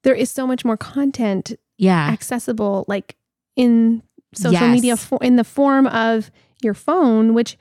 there 0.02 0.14
is 0.14 0.30
so 0.30 0.47
much 0.47 0.64
more 0.64 0.76
content 0.76 1.52
Yeah. 1.78 2.09
accessible, 2.09 2.85
like 2.88 3.16
in 3.56 4.02
social 4.35 4.52
Yes. 4.52 4.75
media, 4.75 4.97
fo- 4.97 5.18
in 5.18 5.37
the 5.37 5.44
form 5.44 5.87
of 5.87 6.30
your 6.62 6.75
phone, 6.75 7.35
which 7.35 7.59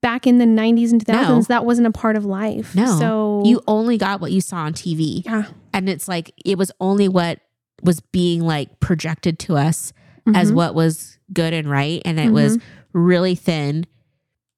back 0.00 0.26
in 0.26 0.38
the 0.38 0.46
90s 0.46 0.92
and 0.92 1.00
2000s, 1.04 1.48
No. 1.48 1.54
that 1.54 1.64
wasn't 1.64 1.86
a 1.86 1.90
part 1.90 2.14
of 2.16 2.24
life. 2.26 2.74
No. 2.74 2.98
So 2.98 3.42
You 3.46 3.62
only 3.66 3.96
got 3.98 4.20
what 4.20 4.32
you 4.32 4.40
saw 4.40 4.58
on 4.58 4.74
TV. 4.74 5.22
yeah. 5.24 5.44
And 5.72 5.88
it's 5.88 6.06
like 6.08 6.32
it 6.44 6.58
was 6.58 6.70
only 6.80 7.08
what 7.08 7.40
was 7.82 8.00
being 8.12 8.42
like 8.42 8.80
projected 8.80 9.38
to 9.40 9.56
us 9.56 9.92
as 10.34 10.52
Mhm. 10.52 10.54
what 10.54 10.74
was 10.74 11.18
good 11.32 11.52
and 11.52 11.68
right. 11.68 12.00
And 12.04 12.18
it 12.20 12.30
was 12.30 12.58
really 12.92 13.34
thin, 13.34 13.86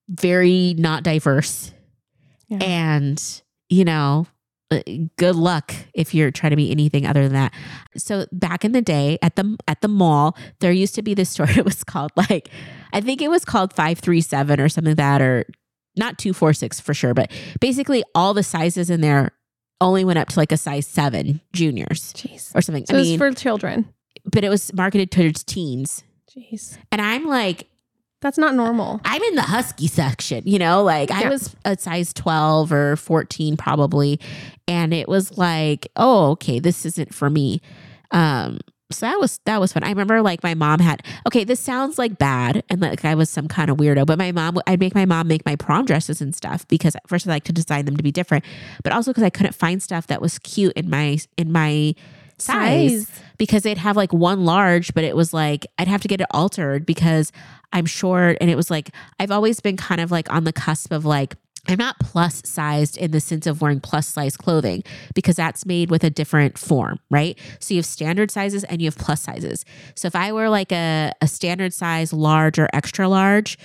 very 0.08 0.74
not 0.78 1.02
diverse. 1.02 1.72
Yeah. 2.48 2.58
And, 2.62 3.22
you 3.68 3.84
know, 3.84 4.26
Uh, 4.68 4.80
good 5.16 5.36
luck 5.36 5.72
if 5.94 6.12
you're 6.12 6.32
trying 6.32 6.50
to 6.50 6.56
be 6.56 6.72
anything 6.72 7.06
other 7.06 7.22
than 7.22 7.32
that. 7.34 7.54
So 7.96 8.26
back 8.32 8.64
in 8.64 8.72
the 8.72 8.82
day 8.82 9.16
at 9.22 9.36
the 9.36 9.56
at 9.68 9.80
the 9.80 9.86
mall, 9.88 10.36
there 10.58 10.72
used 10.72 10.94
to 10.96 11.02
be 11.02 11.14
this 11.14 11.30
store. 11.34 11.48
It 11.48 11.64
was 11.64 11.84
called 11.84 12.10
like 12.16 12.48
I 12.92 13.00
think 13.00 13.22
it 13.22 13.28
was 13.30 13.44
called 13.44 13.72
537 13.72 14.60
or 14.60 14.68
something 14.68 14.90
like 14.90 14.96
that 14.96 15.22
or 15.22 15.44
not 15.96 16.18
246 16.18 16.80
for 16.80 16.94
sure, 16.94 17.14
but 17.14 17.30
basically 17.60 18.02
all 18.14 18.34
the 18.34 18.42
sizes 18.42 18.90
in 18.90 19.00
there 19.00 19.30
only 19.80 20.04
went 20.04 20.18
up 20.18 20.28
to 20.28 20.38
like 20.38 20.52
a 20.52 20.56
size 20.56 20.86
7 20.86 21.40
juniors 21.52 22.12
Jeez. 22.14 22.54
or 22.54 22.60
something. 22.60 22.86
So 22.86 22.94
I 22.98 23.02
mean, 23.02 23.18
for 23.18 23.30
children. 23.32 23.92
but 24.24 24.42
it 24.42 24.48
was 24.48 24.72
marketed 24.74 25.10
towards 25.10 25.44
teens. 25.44 26.02
Jeez. 26.36 26.76
And 26.90 27.00
I'm 27.00 27.26
like 27.26 27.68
That's 28.22 28.38
not 28.38 28.54
normal. 28.54 29.00
I'm 29.04 29.22
in 29.22 29.34
the 29.34 29.42
husky 29.42 29.86
section, 29.86 30.42
you 30.46 30.58
know, 30.58 30.82
like 30.82 31.10
I 31.10 31.28
was 31.28 31.54
a 31.64 31.78
size 31.78 32.12
12 32.14 32.72
or 32.72 32.96
14 32.96 33.56
probably. 33.56 34.18
And 34.66 34.94
it 34.94 35.08
was 35.08 35.36
like, 35.36 35.88
oh, 35.96 36.30
okay, 36.32 36.58
this 36.58 36.86
isn't 36.86 37.14
for 37.14 37.28
me. 37.28 37.60
Um, 38.10 38.58
so 38.90 39.04
that 39.04 39.18
was 39.18 39.40
that 39.46 39.60
was 39.60 39.72
fun. 39.72 39.82
I 39.82 39.88
remember 39.88 40.22
like 40.22 40.42
my 40.44 40.54
mom 40.54 40.78
had 40.78 41.02
okay, 41.26 41.42
this 41.42 41.58
sounds 41.58 41.98
like 41.98 42.18
bad 42.18 42.62
and 42.70 42.80
like 42.80 43.04
I 43.04 43.16
was 43.16 43.28
some 43.28 43.48
kind 43.48 43.68
of 43.68 43.78
weirdo, 43.78 44.06
but 44.06 44.16
my 44.16 44.30
mom 44.30 44.58
I'd 44.66 44.78
make 44.78 44.94
my 44.94 45.04
mom 45.04 45.26
make 45.26 45.44
my 45.44 45.56
prom 45.56 45.84
dresses 45.84 46.20
and 46.20 46.34
stuff 46.34 46.66
because 46.68 46.94
at 46.94 47.06
first 47.08 47.26
I 47.26 47.30
like 47.30 47.44
to 47.44 47.52
design 47.52 47.84
them 47.84 47.96
to 47.96 48.02
be 48.02 48.12
different, 48.12 48.44
but 48.84 48.92
also 48.92 49.10
because 49.10 49.24
I 49.24 49.30
couldn't 49.30 49.56
find 49.56 49.82
stuff 49.82 50.06
that 50.06 50.22
was 50.22 50.38
cute 50.38 50.72
in 50.74 50.88
my 50.88 51.18
in 51.36 51.50
my 51.50 51.96
size 52.38 53.10
because 53.38 53.62
they'd 53.62 53.78
have 53.78 53.96
like 53.96 54.12
one 54.12 54.44
large, 54.44 54.94
but 54.94 55.04
it 55.04 55.16
was 55.16 55.32
like 55.32 55.66
I'd 55.78 55.88
have 55.88 56.02
to 56.02 56.08
get 56.08 56.20
it 56.20 56.26
altered 56.30 56.86
because 56.86 57.32
I'm 57.72 57.86
short. 57.86 58.38
And 58.40 58.50
it 58.50 58.56
was 58.56 58.70
like 58.70 58.90
I've 59.18 59.30
always 59.30 59.60
been 59.60 59.76
kind 59.76 60.00
of 60.00 60.10
like 60.10 60.32
on 60.32 60.44
the 60.44 60.52
cusp 60.52 60.92
of 60.92 61.04
like 61.04 61.34
I'm 61.68 61.78
not 61.78 61.98
plus 61.98 62.42
sized 62.44 62.96
in 62.96 63.10
the 63.10 63.20
sense 63.20 63.46
of 63.46 63.60
wearing 63.60 63.80
plus 63.80 64.06
size 64.06 64.36
clothing 64.36 64.84
because 65.14 65.36
that's 65.36 65.66
made 65.66 65.90
with 65.90 66.04
a 66.04 66.10
different 66.10 66.58
form, 66.58 67.00
right? 67.10 67.38
So 67.58 67.74
you 67.74 67.78
have 67.78 67.86
standard 67.86 68.30
sizes 68.30 68.64
and 68.64 68.80
you 68.80 68.86
have 68.86 68.96
plus 68.96 69.22
sizes. 69.22 69.64
So 69.94 70.06
if 70.06 70.14
I 70.14 70.32
wear 70.32 70.48
like 70.48 70.72
a, 70.72 71.12
a 71.20 71.26
standard 71.26 71.74
size 71.74 72.12
large 72.12 72.58
or 72.58 72.68
extra 72.72 73.08
large, 73.08 73.58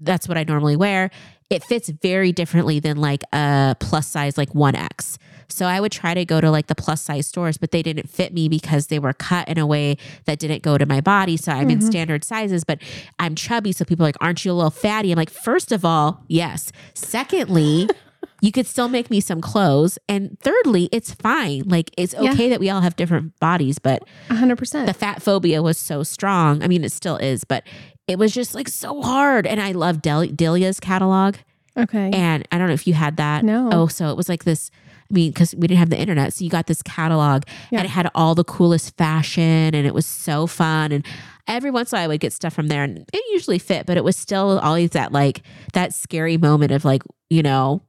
that's 0.00 0.28
what 0.28 0.36
I 0.36 0.44
normally 0.44 0.76
wear. 0.76 1.10
It 1.50 1.62
fits 1.62 1.88
very 1.88 2.32
differently 2.32 2.80
than 2.80 2.96
like 2.96 3.22
a 3.32 3.76
plus 3.78 4.08
size, 4.08 4.36
like 4.36 4.50
1X. 4.50 5.18
So 5.48 5.66
I 5.66 5.80
would 5.80 5.92
try 5.92 6.14
to 6.14 6.24
go 6.24 6.40
to 6.40 6.50
like 6.50 6.66
the 6.66 6.74
plus 6.74 7.02
size 7.02 7.26
stores, 7.26 7.56
but 7.58 7.70
they 7.70 7.82
didn't 7.82 8.08
fit 8.08 8.32
me 8.32 8.48
because 8.48 8.88
they 8.88 8.98
were 8.98 9.12
cut 9.12 9.48
in 9.48 9.58
a 9.58 9.66
way 9.66 9.96
that 10.24 10.38
didn't 10.38 10.62
go 10.62 10.78
to 10.78 10.86
my 10.86 11.00
body. 11.00 11.36
So 11.36 11.52
I'm 11.52 11.70
in 11.70 11.78
mm-hmm. 11.78 11.88
standard 11.88 12.24
sizes, 12.24 12.64
but 12.64 12.78
I'm 13.18 13.34
chubby. 13.34 13.72
So 13.72 13.84
people 13.84 14.04
are 14.04 14.08
like, 14.08 14.16
aren't 14.20 14.44
you 14.44 14.52
a 14.52 14.54
little 14.54 14.70
fatty? 14.70 15.12
I'm 15.12 15.16
like, 15.16 15.30
first 15.30 15.72
of 15.72 15.84
all, 15.84 16.22
yes. 16.28 16.72
Secondly, 16.94 17.88
you 18.40 18.52
could 18.52 18.66
still 18.66 18.88
make 18.88 19.10
me 19.10 19.20
some 19.20 19.40
clothes. 19.40 19.98
And 20.08 20.38
thirdly, 20.40 20.88
it's 20.92 21.14
fine. 21.14 21.62
Like 21.66 21.90
it's 21.96 22.14
Yeah. 22.18 22.32
okay 22.32 22.48
that 22.48 22.60
we 22.60 22.70
all 22.70 22.80
have 22.80 22.96
different 22.96 23.38
bodies, 23.40 23.78
but 23.78 24.02
hundred 24.28 24.56
percent. 24.56 24.86
the 24.86 24.94
fat 24.94 25.22
phobia 25.22 25.62
was 25.62 25.78
so 25.78 26.02
strong. 26.02 26.62
I 26.62 26.68
mean, 26.68 26.84
it 26.84 26.92
still 26.92 27.16
is, 27.16 27.44
but 27.44 27.64
it 28.06 28.18
was 28.18 28.32
just 28.32 28.54
like 28.54 28.68
so 28.68 29.00
hard. 29.02 29.46
And 29.46 29.60
I 29.60 29.72
love 29.72 30.02
Del- 30.02 30.26
Delia's 30.26 30.78
catalog. 30.80 31.36
Okay. 31.76 32.10
And 32.12 32.46
I 32.52 32.58
don't 32.58 32.68
know 32.68 32.74
if 32.74 32.86
you 32.86 32.94
had 32.94 33.16
that. 33.16 33.44
No. 33.44 33.68
Oh, 33.72 33.86
so 33.86 34.08
it 34.10 34.16
was 34.16 34.28
like 34.28 34.44
this. 34.44 34.70
I 35.14 35.16
mean, 35.16 35.30
because 35.30 35.54
we 35.54 35.68
didn't 35.68 35.78
have 35.78 35.90
the 35.90 35.98
internet. 35.98 36.32
So 36.32 36.44
you 36.44 36.50
got 36.50 36.66
this 36.66 36.82
catalog 36.82 37.44
Yeah. 37.70 37.78
and 37.78 37.86
it 37.86 37.90
had 37.90 38.10
all 38.14 38.34
the 38.34 38.42
coolest 38.44 38.96
fashion 38.96 39.42
and 39.74 39.86
it 39.86 39.94
was 39.94 40.06
so 40.06 40.46
fun. 40.48 40.90
And 40.90 41.06
every 41.46 41.70
once 41.70 41.92
in 41.92 41.96
a 41.96 41.98
while 41.98 42.04
I 42.04 42.08
would 42.08 42.20
get 42.20 42.32
stuff 42.32 42.52
from 42.52 42.66
there 42.66 42.82
and 42.82 42.98
it 43.12 43.22
usually 43.32 43.58
fit, 43.60 43.86
but 43.86 43.96
it 43.96 44.02
was 44.02 44.16
still 44.16 44.58
always 44.58 44.90
that 44.90 45.12
like 45.12 45.42
that 45.72 45.94
scary 45.94 46.36
moment 46.36 46.72
of 46.72 46.84
like, 46.84 47.02
you 47.30 47.42
know, 47.42 47.82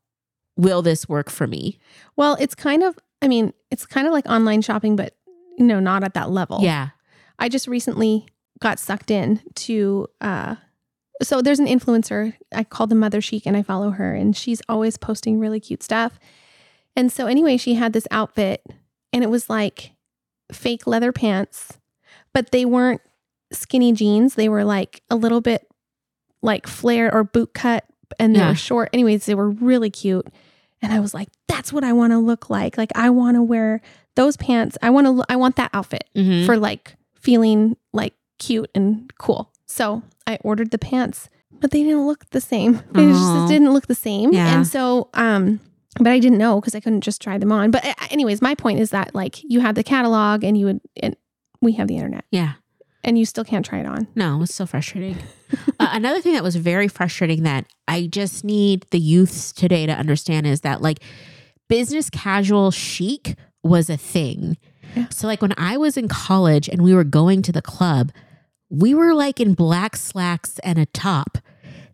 will 0.55 0.81
this 0.83 1.09
work 1.09 1.29
for 1.31 1.47
me? 1.47 1.79
well, 2.15 2.37
it's 2.39 2.55
kind 2.55 2.83
of. 2.83 2.97
I 3.21 3.27
mean, 3.27 3.53
it's 3.71 3.85
kind 3.87 4.05
of 4.05 4.13
like 4.13 4.25
online 4.27 4.61
shopping, 4.61 4.95
but 4.95 5.15
no, 5.57 5.79
not 5.79 6.03
at 6.03 6.13
that 6.13 6.29
level. 6.29 6.59
Yeah. 6.61 6.89
I 7.39 7.49
just 7.49 7.67
recently 7.67 8.27
got 8.59 8.77
sucked 8.79 9.09
in 9.09 9.41
to 9.55 10.07
uh 10.21 10.55
so 11.23 11.41
there's 11.41 11.59
an 11.59 11.65
influencer 11.67 12.33
I 12.53 12.63
call 12.65 12.87
the 12.87 12.95
Mother 12.95 13.21
Chic 13.21 13.45
and 13.45 13.55
I 13.57 13.63
follow 13.63 13.91
her 13.91 14.13
and 14.13 14.35
she's 14.35 14.61
always 14.69 14.97
posting 14.97 15.39
really 15.39 15.59
cute 15.61 15.81
stuff. 15.81 16.19
And 16.95 17.11
so 17.11 17.27
anyway, 17.27 17.57
she 17.57 17.75
had 17.75 17.93
this 17.93 18.07
outfit 18.11 18.65
and 19.11 19.23
it 19.23 19.29
was 19.29 19.49
like 19.49 19.91
fake 20.51 20.87
leather 20.87 21.11
pants, 21.11 21.77
but 22.33 22.51
they 22.51 22.65
weren't 22.65 23.01
skinny 23.51 23.91
jeans. 23.93 24.35
They 24.35 24.49
were 24.49 24.63
like 24.63 25.01
a 25.09 25.15
little 25.15 25.41
bit 25.41 25.67
like 26.41 26.67
flare 26.67 27.13
or 27.13 27.23
boot 27.23 27.53
cut 27.53 27.85
and 28.19 28.35
they 28.35 28.39
Yeah. 28.39 28.49
were 28.49 28.55
short. 28.55 28.89
Anyways, 28.93 29.25
they 29.25 29.35
were 29.35 29.49
really 29.49 29.89
cute. 29.89 30.27
And 30.81 30.93
I 30.93 30.99
was 30.99 31.13
like, 31.13 31.29
that's 31.47 31.73
what 31.73 31.83
I 31.83 31.93
want 31.93 32.11
to 32.11 32.19
look 32.19 32.49
like. 32.49 32.77
Like 32.77 32.91
I 32.95 33.09
want 33.09 33.35
to 33.35 33.41
wear 33.43 33.81
those 34.15 34.37
pants. 34.37 34.77
I 34.81 34.89
want 34.91 35.07
to 35.07 35.25
I 35.27 35.35
want 35.35 35.55
that 35.57 35.71
outfit 35.73 36.05
Mhm. 36.15 36.45
for 36.45 36.57
like 36.57 36.95
feeling 37.19 37.75
like 37.93 38.13
cute 38.39 38.69
and 38.75 39.11
cool. 39.17 39.51
So 39.65 40.03
I 40.27 40.37
ordered 40.43 40.71
the 40.71 40.77
pants, 40.77 41.29
but 41.59 41.71
they 41.71 41.83
didn't 41.83 42.05
look 42.05 42.29
the 42.29 42.41
same. 42.41 42.81
They 42.91 43.05
just 43.07 43.47
didn't 43.49 43.73
look 43.73 43.87
the 43.87 43.95
same. 43.95 44.31
Yeah. 44.31 44.55
And 44.55 44.67
so, 44.67 45.09
um, 45.15 45.59
but 45.99 46.07
I 46.07 46.19
didn't 46.19 46.37
know 46.37 46.59
because 46.59 46.75
I 46.75 46.79
couldn't 46.79 47.01
just 47.01 47.21
try 47.21 47.37
them 47.37 47.51
on. 47.51 47.71
But 47.71 47.85
anyways, 48.11 48.41
my 48.41 48.55
point 48.55 48.79
is 48.79 48.89
that 48.91 49.15
like 49.15 49.41
you 49.43 49.61
had 49.61 49.75
the 49.75 49.83
catalog 49.83 50.43
and 50.43 50.57
you 50.57 50.65
would, 50.65 50.81
and 51.01 51.15
we 51.61 51.73
have 51.73 51.87
the 51.87 51.95
internet 51.95 52.25
yeah. 52.31 52.53
and 53.03 53.17
you 53.17 53.25
still 53.25 53.45
can't 53.45 53.65
try 53.65 53.79
it 53.79 53.85
on. 53.85 54.07
No, 54.15 54.41
it's 54.41 54.53
so 54.53 54.65
frustrating. 54.65 55.17
uh, 55.79 55.89
another 55.91 56.21
thing 56.21 56.33
that 56.33 56.43
was 56.43 56.55
very 56.57 56.87
frustrating 56.87 57.43
that 57.43 57.65
I 57.87 58.07
just 58.07 58.43
need 58.43 58.85
the 58.91 58.99
youths 58.99 59.51
today 59.51 59.85
to 59.85 59.93
understand 59.93 60.47
is 60.47 60.61
that 60.61 60.81
like 60.81 60.99
business 61.69 62.09
casual 62.09 62.71
chic 62.71 63.35
was 63.63 63.89
a 63.89 63.97
thing. 63.97 64.57
Yeah. 64.95 65.09
So 65.09 65.27
like 65.27 65.41
when 65.41 65.53
I 65.57 65.77
was 65.77 65.97
in 65.97 66.07
college 66.07 66.69
and 66.69 66.81
we 66.81 66.93
were 66.93 67.03
going 67.03 67.41
to 67.43 67.51
the 67.51 67.61
club, 67.61 68.11
we 68.69 68.93
were 68.93 69.13
like 69.13 69.39
in 69.39 69.53
black 69.53 69.95
slacks 69.95 70.59
and 70.59 70.77
a 70.77 70.85
top 70.87 71.37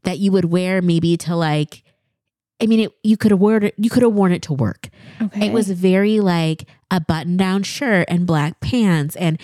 that 0.04 0.20
you 0.20 0.32
would 0.32 0.46
wear 0.46 0.82
maybe 0.82 1.16
to 1.18 1.36
like 1.36 1.84
I 2.62 2.68
mean 2.68 2.80
it 2.80 2.94
you 3.04 3.18
could 3.18 3.32
have 3.32 3.40
worn 3.40 3.64
it 3.64 3.74
you 3.78 3.90
could 3.90 4.04
have 4.04 4.14
worn 4.14 4.32
it 4.32 4.44
to 4.44 4.54
work. 4.54 4.90
Okay. 5.22 5.48
It 5.48 5.52
was 5.52 5.70
very 5.70 6.20
like 6.20 6.68
a 6.92 7.00
button 7.00 7.38
down 7.38 7.64
shirt 7.64 8.06
and 8.10 8.28
black 8.28 8.60
pants 8.60 9.16
and 9.16 9.42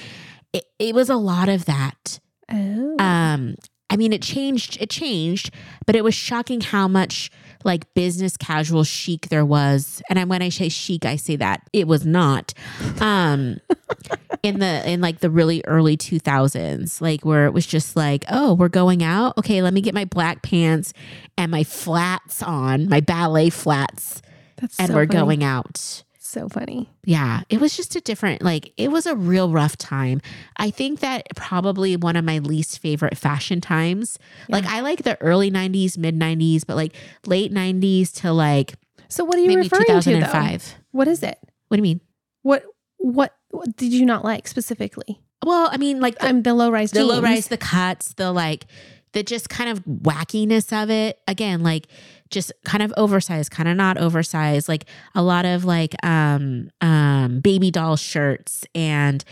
it, 0.53 0.65
it 0.79 0.93
was 0.95 1.09
a 1.09 1.15
lot 1.15 1.49
of 1.49 1.65
that 1.65 2.19
oh. 2.51 2.95
um 2.99 3.55
i 3.89 3.95
mean 3.95 4.13
it 4.13 4.21
changed 4.21 4.77
it 4.81 4.89
changed 4.89 5.51
but 5.85 5.95
it 5.95 6.03
was 6.03 6.13
shocking 6.13 6.61
how 6.61 6.87
much 6.87 7.31
like 7.67 7.93
business 7.93 8.35
casual 8.37 8.83
chic 8.83 9.29
there 9.29 9.45
was. 9.45 10.01
And 10.09 10.27
when 10.29 10.41
i 10.41 10.49
say 10.49 10.69
chic 10.69 11.05
i 11.05 11.15
say 11.15 11.35
that 11.35 11.61
it 11.73 11.87
was 11.87 12.05
not. 12.05 12.53
Um 12.99 13.57
in 14.43 14.59
the 14.59 14.89
in 14.89 15.01
like 15.01 15.19
the 15.19 15.29
really 15.29 15.63
early 15.65 15.97
2000s 15.97 17.01
like 17.01 17.25
where 17.25 17.45
it 17.45 17.53
was 17.53 17.65
just 17.65 17.95
like 17.95 18.25
oh 18.29 18.53
we're 18.55 18.69
going 18.69 19.03
out? 19.03 19.37
Okay 19.37 19.61
let 19.61 19.73
me 19.73 19.81
get 19.81 19.93
my 19.93 20.05
black 20.05 20.41
pants 20.41 20.93
and 21.37 21.51
my 21.51 21.63
flats 21.63 22.41
on 22.41 22.89
my 22.89 23.01
ballet 23.01 23.49
flats. 23.51 24.21
That's 24.57 24.79
and 24.79 24.87
so 24.87 24.95
we're 24.95 25.05
funny. 25.05 25.19
going 25.19 25.43
out 25.43 26.03
So 26.27 26.49
funny. 26.49 26.89
yeah, 27.05 27.41
it 27.49 27.61
was 27.61 27.77
just 27.77 27.95
a 27.95 28.01
different, 28.01 28.41
like, 28.41 28.73
it 28.75 28.91
was 28.91 29.05
a 29.05 29.15
real 29.15 29.49
rough 29.49 29.77
time. 29.77 30.19
I 30.57 30.71
think 30.71 30.99
that 30.99 31.25
probably 31.37 31.95
one 31.95 32.17
of 32.17 32.25
my 32.25 32.39
least 32.39 32.79
favorite 32.79 33.17
fashion 33.17 33.61
times. 33.61 34.19
Like, 34.49 34.65
I 34.65 34.81
like 34.81 35.03
the 35.03 35.19
early 35.21 35.49
90s, 35.49 35.97
mid 35.97 36.19
90s, 36.19 36.65
but 36.67 36.75
like 36.75 36.93
late 37.25 37.53
90s 37.53 38.13
to 38.21 38.33
like 38.33 38.73
So 39.07 39.23
what 39.23 39.37
are 39.37 39.41
you 39.41 39.47
maybe 39.47 39.61
referring 39.61 39.85
to 39.85 39.93
though? 39.93 40.01
2005. 40.01 40.75
What 40.91 41.07
is 41.07 41.23
it? 41.23 41.39
What 41.69 41.77
do 41.77 41.79
you 41.79 41.83
mean? 41.83 42.01
What, 42.41 42.63
what, 42.97 43.33
what 43.51 43.77
did 43.77 43.93
you 43.93 44.05
not 44.05 44.25
like 44.25 44.47
specifically? 44.49 45.21
Well, 45.45 45.69
I 45.71 45.77
mean, 45.77 46.01
like 46.01 46.19
the, 46.19 46.25
I'm 46.27 46.43
the 46.43 46.53
low 46.53 46.69
rise 46.69 46.91
the 46.91 46.99
jeans. 46.99 47.09
low 47.09 47.21
rise, 47.21 47.47
the 47.47 47.57
cuts, 47.57 48.13
the 48.15 48.33
like, 48.33 48.65
the 49.13 49.23
just 49.23 49.49
kind 49.49 49.69
of 49.69 49.79
wackiness 49.85 50.73
of 50.83 50.89
it. 50.89 51.19
Again, 51.27 51.63
like 51.63 51.87
just 52.29 52.51
kind 52.65 52.81
of 52.83 52.93
oversized, 52.97 53.51
kind 53.51 53.67
of 53.69 53.75
not 53.77 53.97
oversized, 53.97 54.67
like 54.67 54.85
a 55.15 55.21
lot 55.21 55.45
of 55.45 55.65
like 55.65 55.95
um 56.05 56.69
um 56.81 57.39
baby 57.41 57.71
doll 57.71 57.95
shirts 57.95 58.65
and 58.75 59.23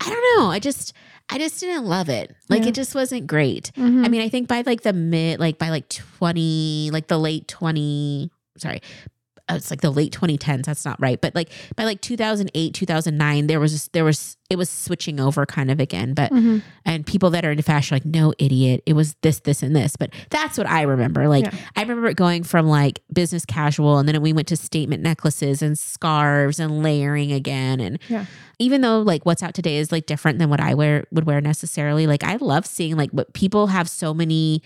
I 0.00 0.08
don't 0.10 0.40
know. 0.40 0.50
I 0.50 0.58
just 0.58 0.92
I 1.30 1.38
just 1.38 1.58
didn't 1.60 1.86
love 1.86 2.08
it. 2.08 2.34
Like 2.50 2.62
Yeah. 2.62 2.68
it 2.68 2.74
just 2.74 2.94
wasn't 2.94 3.26
great. 3.26 3.70
Mhm. 3.76 4.04
I 4.04 4.08
mean, 4.08 4.20
I 4.20 4.28
think 4.28 4.46
by 4.48 4.62
like 4.66 4.82
the 4.82 4.92
mid 4.92 5.40
like 5.40 5.58
by 5.58 5.70
like 5.70 5.88
20, 5.88 6.90
like 6.92 7.06
the 7.06 7.18
late 7.18 7.48
20, 7.48 8.30
sorry. 8.58 8.80
Uh, 9.48 9.54
It's 9.56 9.70
like 9.70 9.80
the 9.82 9.90
late 9.90 10.12
2010s. 10.12 10.64
That's 10.64 10.84
not 10.84 11.00
right. 11.00 11.20
But 11.20 11.34
like 11.34 11.50
by 11.76 11.84
like 11.84 12.00
2008, 12.00 12.72
2009, 12.74 13.46
there 13.46 13.60
was 13.60 13.72
just, 13.72 13.92
there 13.92 14.04
was, 14.04 14.36
it 14.50 14.56
was 14.56 14.70
switching 14.70 15.20
over 15.20 15.44
kind 15.46 15.70
of 15.70 15.80
again. 15.80 16.14
But 16.14 16.30
Mhm. 16.32 16.62
and 16.84 17.06
people 17.06 17.30
that 17.30 17.44
are 17.44 17.50
into 17.50 17.62
fashion 17.62 17.94
are 17.94 17.96
like 17.96 18.04
no 18.04 18.32
idiot 18.38 18.82
it 18.86 18.92
was 18.92 19.16
this 19.22 19.40
this 19.40 19.62
and 19.62 19.74
this 19.74 19.96
but 19.96 20.10
that's 20.30 20.58
what 20.58 20.68
i 20.68 20.82
remember 20.82 21.28
like 21.28 21.44
Yeah. 21.46 21.54
i 21.76 21.80
remember 21.80 22.06
it 22.08 22.16
going 22.16 22.42
from 22.42 22.66
like 22.66 23.00
business 23.12 23.44
casual 23.46 23.98
and 23.98 24.06
then 24.08 24.20
we 24.20 24.32
went 24.34 24.48
to 24.48 24.56
statement 24.56 25.02
necklaces 25.02 25.62
and 25.62 25.78
scarves 25.78 26.60
and 26.60 26.82
layering 26.82 27.32
again 27.32 27.80
and 27.80 27.98
Yeah. 28.08 28.26
even 28.58 28.82
though 28.82 29.00
like 29.00 29.24
what's 29.24 29.42
out 29.42 29.54
today 29.54 29.78
is 29.78 29.90
like 29.90 30.04
different 30.06 30.38
than 30.38 30.50
what 30.50 30.60
i 30.60 30.74
wear 30.74 31.04
would 31.10 31.24
wear 31.24 31.40
necessarily 31.40 32.06
like 32.06 32.22
i 32.22 32.36
love 32.36 32.66
seeing 32.66 32.96
like 32.96 33.10
what 33.12 33.32
people 33.32 33.68
have 33.68 33.88
so 33.88 34.12
many 34.12 34.60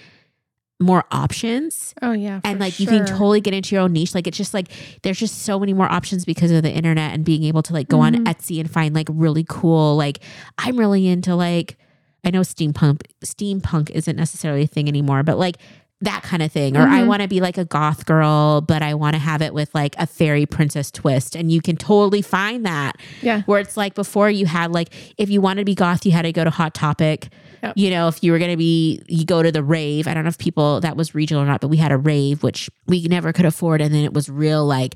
more 0.81 1.05
options 1.11 1.93
Oh 2.03 2.13
yeah. 2.13 2.41
and 2.45 2.61
like 2.61 2.79
you 2.79 2.87
can 2.87 3.05
totally 3.05 3.41
get 3.41 3.53
into 3.53 3.75
your 3.75 3.83
own 3.83 3.93
niche 3.93 4.15
like 4.15 4.29
it's 4.29 4.37
just 4.37 4.55
like 4.55 4.69
there's 5.03 5.19
just 5.19 5.43
so 5.43 5.59
many 5.59 5.73
more 5.75 5.91
options 5.91 6.25
because 6.25 6.53
of 6.53 6.63
the 6.63 6.71
internet 6.71 7.13
and 7.13 7.25
being 7.25 7.43
able 7.43 7.63
to 7.65 7.73
like 7.73 7.89
go 7.89 7.99
on 8.01 8.15
Mhm. 8.15 8.25
etsy 8.27 8.61
and 8.61 8.71
find 8.71 8.95
like 8.95 9.09
really 9.11 9.45
cool 9.49 9.97
like 9.97 10.21
i'm 10.57 10.77
really 10.79 11.09
into 11.09 11.35
like 11.35 11.77
i 12.25 12.31
know 12.31 12.43
steampunk 12.43 13.03
steampunk 13.25 13.91
isn't 13.91 14.15
necessarily 14.17 14.63
a 14.63 14.67
thing 14.69 14.87
anymore 14.87 15.25
but 15.25 15.37
like 15.37 15.57
that 16.01 16.23
kind 16.23 16.45
of 16.45 16.53
thing 16.53 16.77
or 16.77 16.83
i 16.83 17.01
Mhm. 17.01 17.09
want 17.09 17.23
to 17.23 17.29
be 17.29 17.41
like 17.41 17.59
a 17.59 17.65
goth 17.65 18.07
girl 18.07 18.61
but 18.61 18.81
i 18.81 18.95
want 18.95 19.15
to 19.15 19.19
have 19.19 19.43
it 19.43 19.53
with 19.53 19.75
like 19.75 19.97
a 19.99 20.07
fairy 20.07 20.47
princess 20.47 20.93
twist 20.93 21.35
and 21.35 21.51
you 21.51 21.61
can 21.61 21.75
totally 21.77 22.23
find 22.23 22.65
that 22.65 22.95
Yeah. 23.21 23.43
where 23.47 23.59
it's 23.59 23.77
like 23.77 23.97
before 23.97 24.31
you 24.31 24.47
had 24.47 24.71
like 24.71 24.91
if 25.19 25.29
you 25.29 25.41
wanted 25.41 25.63
to 25.63 25.65
be 25.65 25.75
goth 25.75 26.07
you 26.07 26.13
had 26.13 26.23
to 26.23 26.31
go 26.33 26.45
to 26.45 26.51
hot 26.51 26.73
topic 26.73 27.31
Yep. 27.63 27.73
you 27.77 27.91
know 27.91 28.09
if 28.09 28.23
you 28.23 28.33
were 28.33 28.39
going 28.39 28.51
to 28.53 28.57
be 28.57 29.03
you 29.09 29.25
go 29.25 29.43
to 29.43 29.51
the 29.51 29.63
rave 29.63 30.07
i 30.07 30.15
don't 30.15 30.25
know 30.25 30.29
if 30.29 30.39
people 30.39 30.81
that 30.81 30.97
was 30.97 31.15
regional 31.15 31.43
or 31.43 31.47
not 31.47 31.61
but 31.61 31.69
we 31.69 31.77
had 31.77 31.91
a 31.93 31.97
rave 31.99 32.43
which 32.43 32.71
we 32.87 33.03
never 33.09 33.33
could 33.33 33.45
afford 33.47 33.81
and 33.81 33.95
then 33.95 34.05
it 34.05 34.13
was 34.15 34.29
real 34.29 34.65
like 34.67 34.95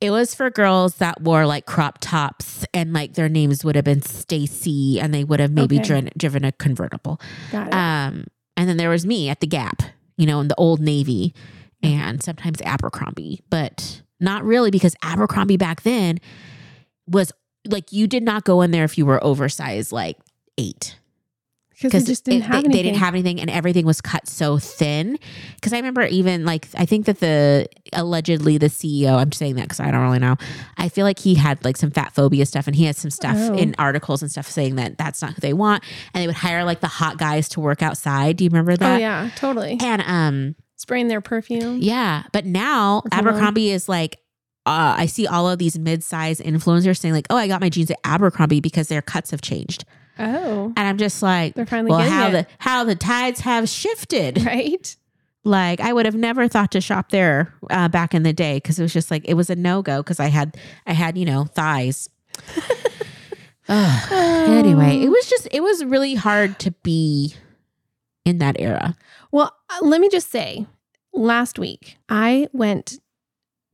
it 0.00 0.10
was 0.10 0.34
for 0.34 0.48
girls 0.50 0.94
that 0.96 1.20
wore 1.20 1.44
like 1.46 1.66
crop 1.66 1.98
tops 2.00 2.64
and 2.72 2.92
like 2.92 3.14
their 3.14 3.28
names 3.28 3.64
would 3.64 3.76
have 3.76 3.84
been 3.84 4.00
Stacy 4.00 4.98
and 5.00 5.12
they 5.12 5.24
would 5.24 5.40
have 5.40 5.50
maybe 5.52 5.76
Okay. 5.76 5.84
driven, 5.86 6.10
driven 6.16 6.44
a 6.44 6.52
convertible 6.52 7.20
Got 7.52 7.68
it. 7.68 7.74
um 7.74 8.26
and 8.56 8.68
then 8.68 8.76
there 8.76 8.90
was 8.90 9.04
me 9.06 9.28
at 9.28 9.40
the 9.40 9.46
gap 9.46 9.82
you 10.16 10.26
know 10.26 10.40
in 10.40 10.48
the 10.48 10.54
old 10.56 10.80
navy 10.80 11.34
and 11.82 12.22
sometimes 12.22 12.60
abercrombie 12.62 13.40
but 13.48 14.02
not 14.20 14.44
really 14.44 14.70
because 14.70 14.94
abercrombie 15.02 15.56
back 15.56 15.82
then 15.82 16.18
was 17.06 17.32
like 17.66 17.90
you 17.92 18.06
did 18.06 18.22
not 18.22 18.44
go 18.44 18.60
in 18.62 18.70
there 18.70 18.84
if 18.84 18.96
you 18.98 19.04
were 19.06 19.22
oversized 19.24 19.92
like 19.92 20.16
eight 20.58 20.96
because 21.88 22.04
they 22.04 22.12
just 22.12 22.24
didn't 22.24 22.40
it- 22.40 22.44
have 22.44 22.52
they, 22.52 22.58
anything. 22.58 22.72
they 22.72 22.82
didn't 22.82 22.96
have 22.98 23.14
anything 23.14 23.40
and 23.40 23.50
everything 23.50 23.86
was 23.86 24.00
cut 24.00 24.26
so 24.28 24.58
thin 24.58 25.18
because 25.56 25.72
i 25.72 25.76
remember 25.76 26.02
even 26.06 26.44
like 26.44 26.68
i 26.76 26.84
think 26.84 27.06
that 27.06 27.20
the 27.20 27.66
allegedly 27.92 28.58
the 28.58 28.66
ceo 28.66 29.16
i'm 29.18 29.32
saying 29.32 29.54
that 29.56 29.62
because 29.62 29.80
i 29.80 29.90
don't 29.90 30.02
really 30.02 30.18
know 30.18 30.36
i 30.78 30.88
feel 30.88 31.04
like 31.04 31.18
he 31.18 31.34
had 31.34 31.62
like 31.64 31.76
some 31.76 31.90
fat 31.90 32.14
phobia 32.14 32.44
stuff 32.46 32.66
and 32.66 32.76
he 32.76 32.84
had 32.84 32.96
some 32.96 33.10
stuff 33.10 33.36
Oh. 33.38 33.54
in 33.54 33.74
articles 33.78 34.22
and 34.22 34.30
stuff 34.30 34.46
saying 34.48 34.76
that 34.76 34.98
that's 34.98 35.22
not 35.22 35.32
who 35.34 35.40
they 35.40 35.52
want 35.52 35.82
and 36.14 36.22
they 36.22 36.26
would 36.26 36.36
hire 36.36 36.64
like 36.64 36.80
the 36.80 36.88
hot 36.88 37.16
guys 37.18 37.48
to 37.50 37.60
work 37.60 37.82
outside 37.82 38.36
do 38.36 38.44
you 38.44 38.50
remember 38.50 38.76
that? 38.76 38.86
Oh 38.86 38.94
that 38.94 39.00
yeah, 39.00 39.30
totally. 39.36 39.78
and 39.80 40.02
um 40.02 40.54
Spraying 40.76 41.08
their 41.08 41.20
perfume. 41.20 41.78
yeah 41.80 42.24
but 42.32 42.44
now 42.46 43.02
abercrombie 43.12 43.70
is 43.70 43.88
like 43.88 44.18
uh, 44.66 44.94
I 44.98 45.06
see 45.06 45.26
all 45.26 45.48
of 45.48 45.58
these 45.58 45.78
mid-sized 45.78 46.42
influencers 46.42 46.98
saying 46.98 47.14
like, 47.14 47.26
"Oh, 47.30 47.36
I 47.36 47.48
got 47.48 47.62
my 47.62 47.70
jeans 47.70 47.90
at 47.90 47.96
Abercrombie 48.04 48.60
because 48.60 48.88
their 48.88 49.00
cuts 49.00 49.30
have 49.30 49.40
changed," 49.40 49.84
Oh, 50.18 50.72
and 50.76 50.78
I'm 50.78 50.98
just 50.98 51.22
like, 51.22 51.54
they're 51.54 51.66
finally 51.66 51.90
well 51.90 52.00
how 52.08 52.28
it. 52.28 52.32
the 52.32 52.46
how 52.58 52.84
the 52.84 52.94
tides 52.94 53.40
have 53.40 53.68
shifted 53.68 54.44
right. 54.44 54.96
like 55.44 55.80
i 55.80 55.92
would 55.92 56.04
have 56.04 56.14
never 56.14 56.46
thought 56.46 56.70
to 56.72 56.80
shop 56.80 57.10
there 57.10 57.54
uh, 57.70 57.88
back 57.88 58.14
in 58.14 58.22
the 58.22 58.32
day 58.32 58.56
because 58.58 58.78
it 58.78 58.82
was 58.82 58.92
just 58.92 59.10
like 59.10 59.26
it 59.26 59.34
was 59.34 59.48
a 59.48 59.56
no-go 59.56 60.02
because 60.02 60.20
i 60.20 60.26
had 60.26 60.58
i 60.86 60.92
had 60.92 61.16
you 61.16 61.24
know 61.24 61.44
thighs 61.44 62.10
anyway 63.68 65.00
it 65.00 65.08
was 65.08 65.26
just 65.30 65.48
it 65.50 65.62
was 65.62 65.82
really 65.84 66.14
hard 66.14 66.58
to 66.58 66.70
be 66.82 67.34
in 68.24 68.38
that 68.38 68.60
era 68.60 68.94
Well, 69.30 69.54
uh, 69.68 69.84
let 69.84 70.00
me 70.00 70.08
just 70.08 70.30
say, 70.30 70.66
last 71.12 71.58
week 71.58 71.96
I 72.08 72.48
went 72.52 73.00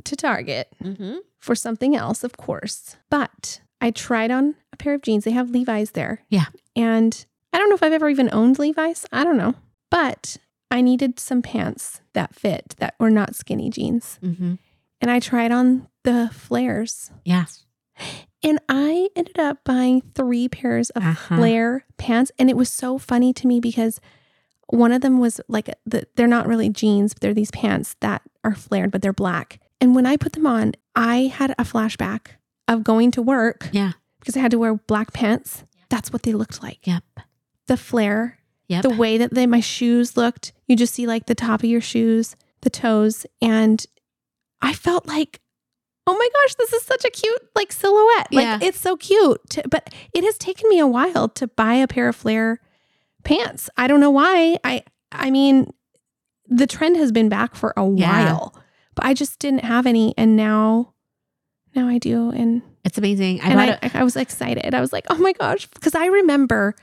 to 0.05 0.17
Target 0.17 0.69
mm-hmm. 0.83 1.17
for 1.39 1.55
something 1.55 1.97
else, 1.97 2.25
of 2.25 2.37
course, 2.37 2.97
but 3.11 3.61
I 3.81 3.91
tried 3.91 4.31
on 4.31 4.55
a 4.73 4.77
pair 4.77 4.95
of 4.95 5.03
jeans. 5.03 5.25
They 5.25 5.31
have 5.33 5.51
Levi's 5.51 5.93
there. 5.93 6.21
Yeah. 6.29 6.47
And 6.75 7.27
I 7.53 7.59
don't 7.59 7.69
know 7.69 7.75
if 7.75 7.83
I've 7.83 7.93
ever 7.93 8.09
even 8.09 8.29
owned 8.33 8.59
Levi's. 8.59 9.07
I 9.13 9.25
don't 9.25 9.37
know. 9.37 9.55
But 9.91 10.37
I 10.71 10.81
needed 10.81 11.19
some 11.21 11.43
pants 11.43 12.01
that 12.15 12.35
fit 12.35 12.75
that 12.79 12.95
were 12.99 13.11
not 13.11 13.35
skinny 13.35 13.71
jeans. 13.71 14.19
Mm-hmm. 14.23 14.55
And 15.01 15.11
I 15.11 15.21
tried 15.21 15.53
on 15.53 15.89
the 16.05 16.31
flares. 16.33 17.11
yeah 17.25 17.45
And 18.43 18.59
I 18.69 19.09
ended 19.17 19.39
up 19.39 19.59
buying 19.65 20.03
three 20.15 20.49
pairs 20.49 20.91
of 20.91 21.03
Uh-huh. 21.05 21.37
flare 21.37 21.85
pants. 21.99 22.33
And 22.39 22.49
it 22.51 22.57
was 22.57 22.69
so 22.71 22.99
funny 22.99 23.33
to 23.35 23.47
me 23.47 23.61
because 23.61 24.01
one 24.69 24.91
of 24.93 25.01
them 25.03 25.19
was 25.19 25.41
like, 25.49 25.69
the, 25.85 26.07
they're 26.17 26.27
not 26.27 26.47
really 26.49 26.69
jeans, 26.69 27.15
but 27.15 27.21
they're 27.21 27.35
these 27.35 27.51
pants 27.53 27.95
that 28.01 28.23
are 28.43 28.55
flared, 28.55 28.91
but 28.91 29.03
they're 29.03 29.13
black. 29.13 29.61
And 29.81 29.95
when 29.95 30.07
I 30.07 30.17
put 30.17 30.33
them 30.33 30.47
on, 30.47 30.73
I 30.97 31.31
had 31.33 31.53
a 31.53 31.63
flashback 31.65 32.29
of 32.69 32.83
going 32.85 33.11
to 33.13 33.23
work 33.23 33.69
yeah 33.73 33.93
because 34.21 34.37
I 34.37 34.41
had 34.41 34.51
to 34.51 34.59
wear 34.59 34.75
black 34.75 35.13
pants. 35.13 35.65
That's 35.89 36.13
what 36.13 36.23
they 36.25 36.33
looked 36.33 36.63
like. 36.63 36.85
yep 36.87 37.05
The 37.69 37.77
flare, 37.77 38.39
yep 38.69 38.83
the 38.83 38.91
way 38.91 39.19
that 39.19 39.33
they, 39.35 39.47
my 39.47 39.61
shoes 39.61 40.17
looked, 40.17 40.53
you 40.67 40.75
just 40.77 40.95
see 40.95 41.07
like 41.07 41.27
the 41.27 41.35
top 41.35 41.61
of 41.61 41.69
your 41.71 41.81
shoes, 41.81 42.35
the 42.63 42.71
toes. 42.71 43.25
And 43.41 43.85
I 44.61 44.73
felt 44.73 45.07
like, 45.07 45.41
oh 46.09 46.17
my 46.17 46.29
gosh, 46.43 46.55
this 46.57 46.73
is 46.73 46.83
such 46.83 47.05
a 47.05 47.11
cute 47.11 47.41
like 47.55 47.71
silhouette. 47.73 48.33
Like 48.33 48.43
Yeah. 48.45 48.59
it's 48.63 48.81
so 48.81 48.97
cute. 48.97 49.39
To- 49.51 49.69
but 49.69 49.93
it 50.13 50.25
has 50.25 50.37
taken 50.39 50.69
me 50.69 50.79
a 50.81 50.87
while 50.89 51.29
to 51.31 51.47
buy 51.47 51.75
a 51.75 51.87
pair 51.87 52.09
of 52.09 52.17
flare 52.17 52.61
pants. 53.23 53.71
I 53.77 53.87
don't 53.87 54.01
know 54.01 54.11
why. 54.11 54.57
I 54.65 54.83
I 55.13 55.31
mean, 55.31 55.73
the 56.49 56.67
trend 56.67 56.97
has 56.97 57.13
been 57.13 57.29
back 57.29 57.55
for 57.55 57.73
a 57.77 57.89
Yeah. 57.89 58.25
while, 58.35 58.57
but 58.97 59.05
I 59.05 59.15
just 59.15 59.39
didn't 59.39 59.65
have 59.65 59.87
any, 59.87 60.15
and 60.19 60.37
now, 60.37 60.95
now 61.77 61.89
I 61.89 61.99
do. 61.99 62.31
And 62.31 62.63
it's 62.85 62.99
amazing 62.99 63.41
i 63.41 63.51
and 63.51 63.61
I, 63.61 63.79
a 63.83 63.99
I 63.99 64.05
was 64.05 64.17
excited. 64.17 64.75
I 64.75 64.81
was 64.81 64.93
like, 64.93 65.07
oh 65.11 65.19
my 65.19 65.33
gosh, 65.33 65.67
because 65.67 65.95
I 65.95 66.07
remember 66.07 66.75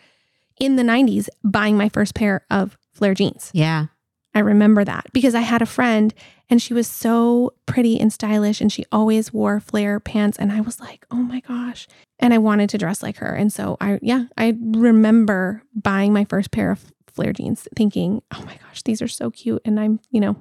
in 0.60 0.76
the 0.76 0.84
'90s 0.84 1.28
buying 1.44 1.76
my 1.78 1.90
first 1.90 2.14
pair 2.16 2.46
of 2.52 2.78
flare 2.94 3.16
jeans. 3.16 3.50
yeah 3.54 3.88
I 4.36 4.40
remember 4.40 4.84
that 4.84 5.06
because 5.14 5.36
I 5.36 5.42
had 5.42 5.62
a 5.62 5.68
friend 5.68 6.14
and 6.50 6.62
she 6.62 6.74
was 6.74 6.88
so 6.88 7.54
pretty 7.66 8.00
and 8.00 8.12
stylish 8.12 8.62
and 8.62 8.72
she 8.72 8.86
always 8.92 9.32
wore 9.32 9.60
flare 9.60 10.00
pants 10.00 10.38
and 10.40 10.52
I 10.52 10.62
was 10.62 10.80
like, 10.80 11.06
"Oh 11.12 11.18
my 11.18 11.40
gosh." 11.42 11.88
And 12.20 12.34
I 12.34 12.38
wanted 12.38 12.70
to 12.72 12.78
dress 12.78 13.04
like 13.04 13.18
her. 13.18 13.34
And 13.34 13.52
so 13.52 13.78
I 13.82 14.00
yeah, 14.02 14.26
I 14.38 14.56
remember 14.60 15.64
buying 15.76 16.14
my 16.14 16.26
first 16.26 16.52
pair 16.52 16.72
of 16.72 16.92
flare 17.08 17.34
jeans 17.34 17.68
thinking, 17.76 18.22
"Oh 18.34 18.44
my 18.46 18.58
gosh, 18.58 18.82
these 18.84 19.02
are 19.02 19.08
so 19.08 19.30
cute." 19.30 19.62
And 19.66 19.80
I'm, 19.80 20.00
you 20.10 20.20
know, 20.20 20.36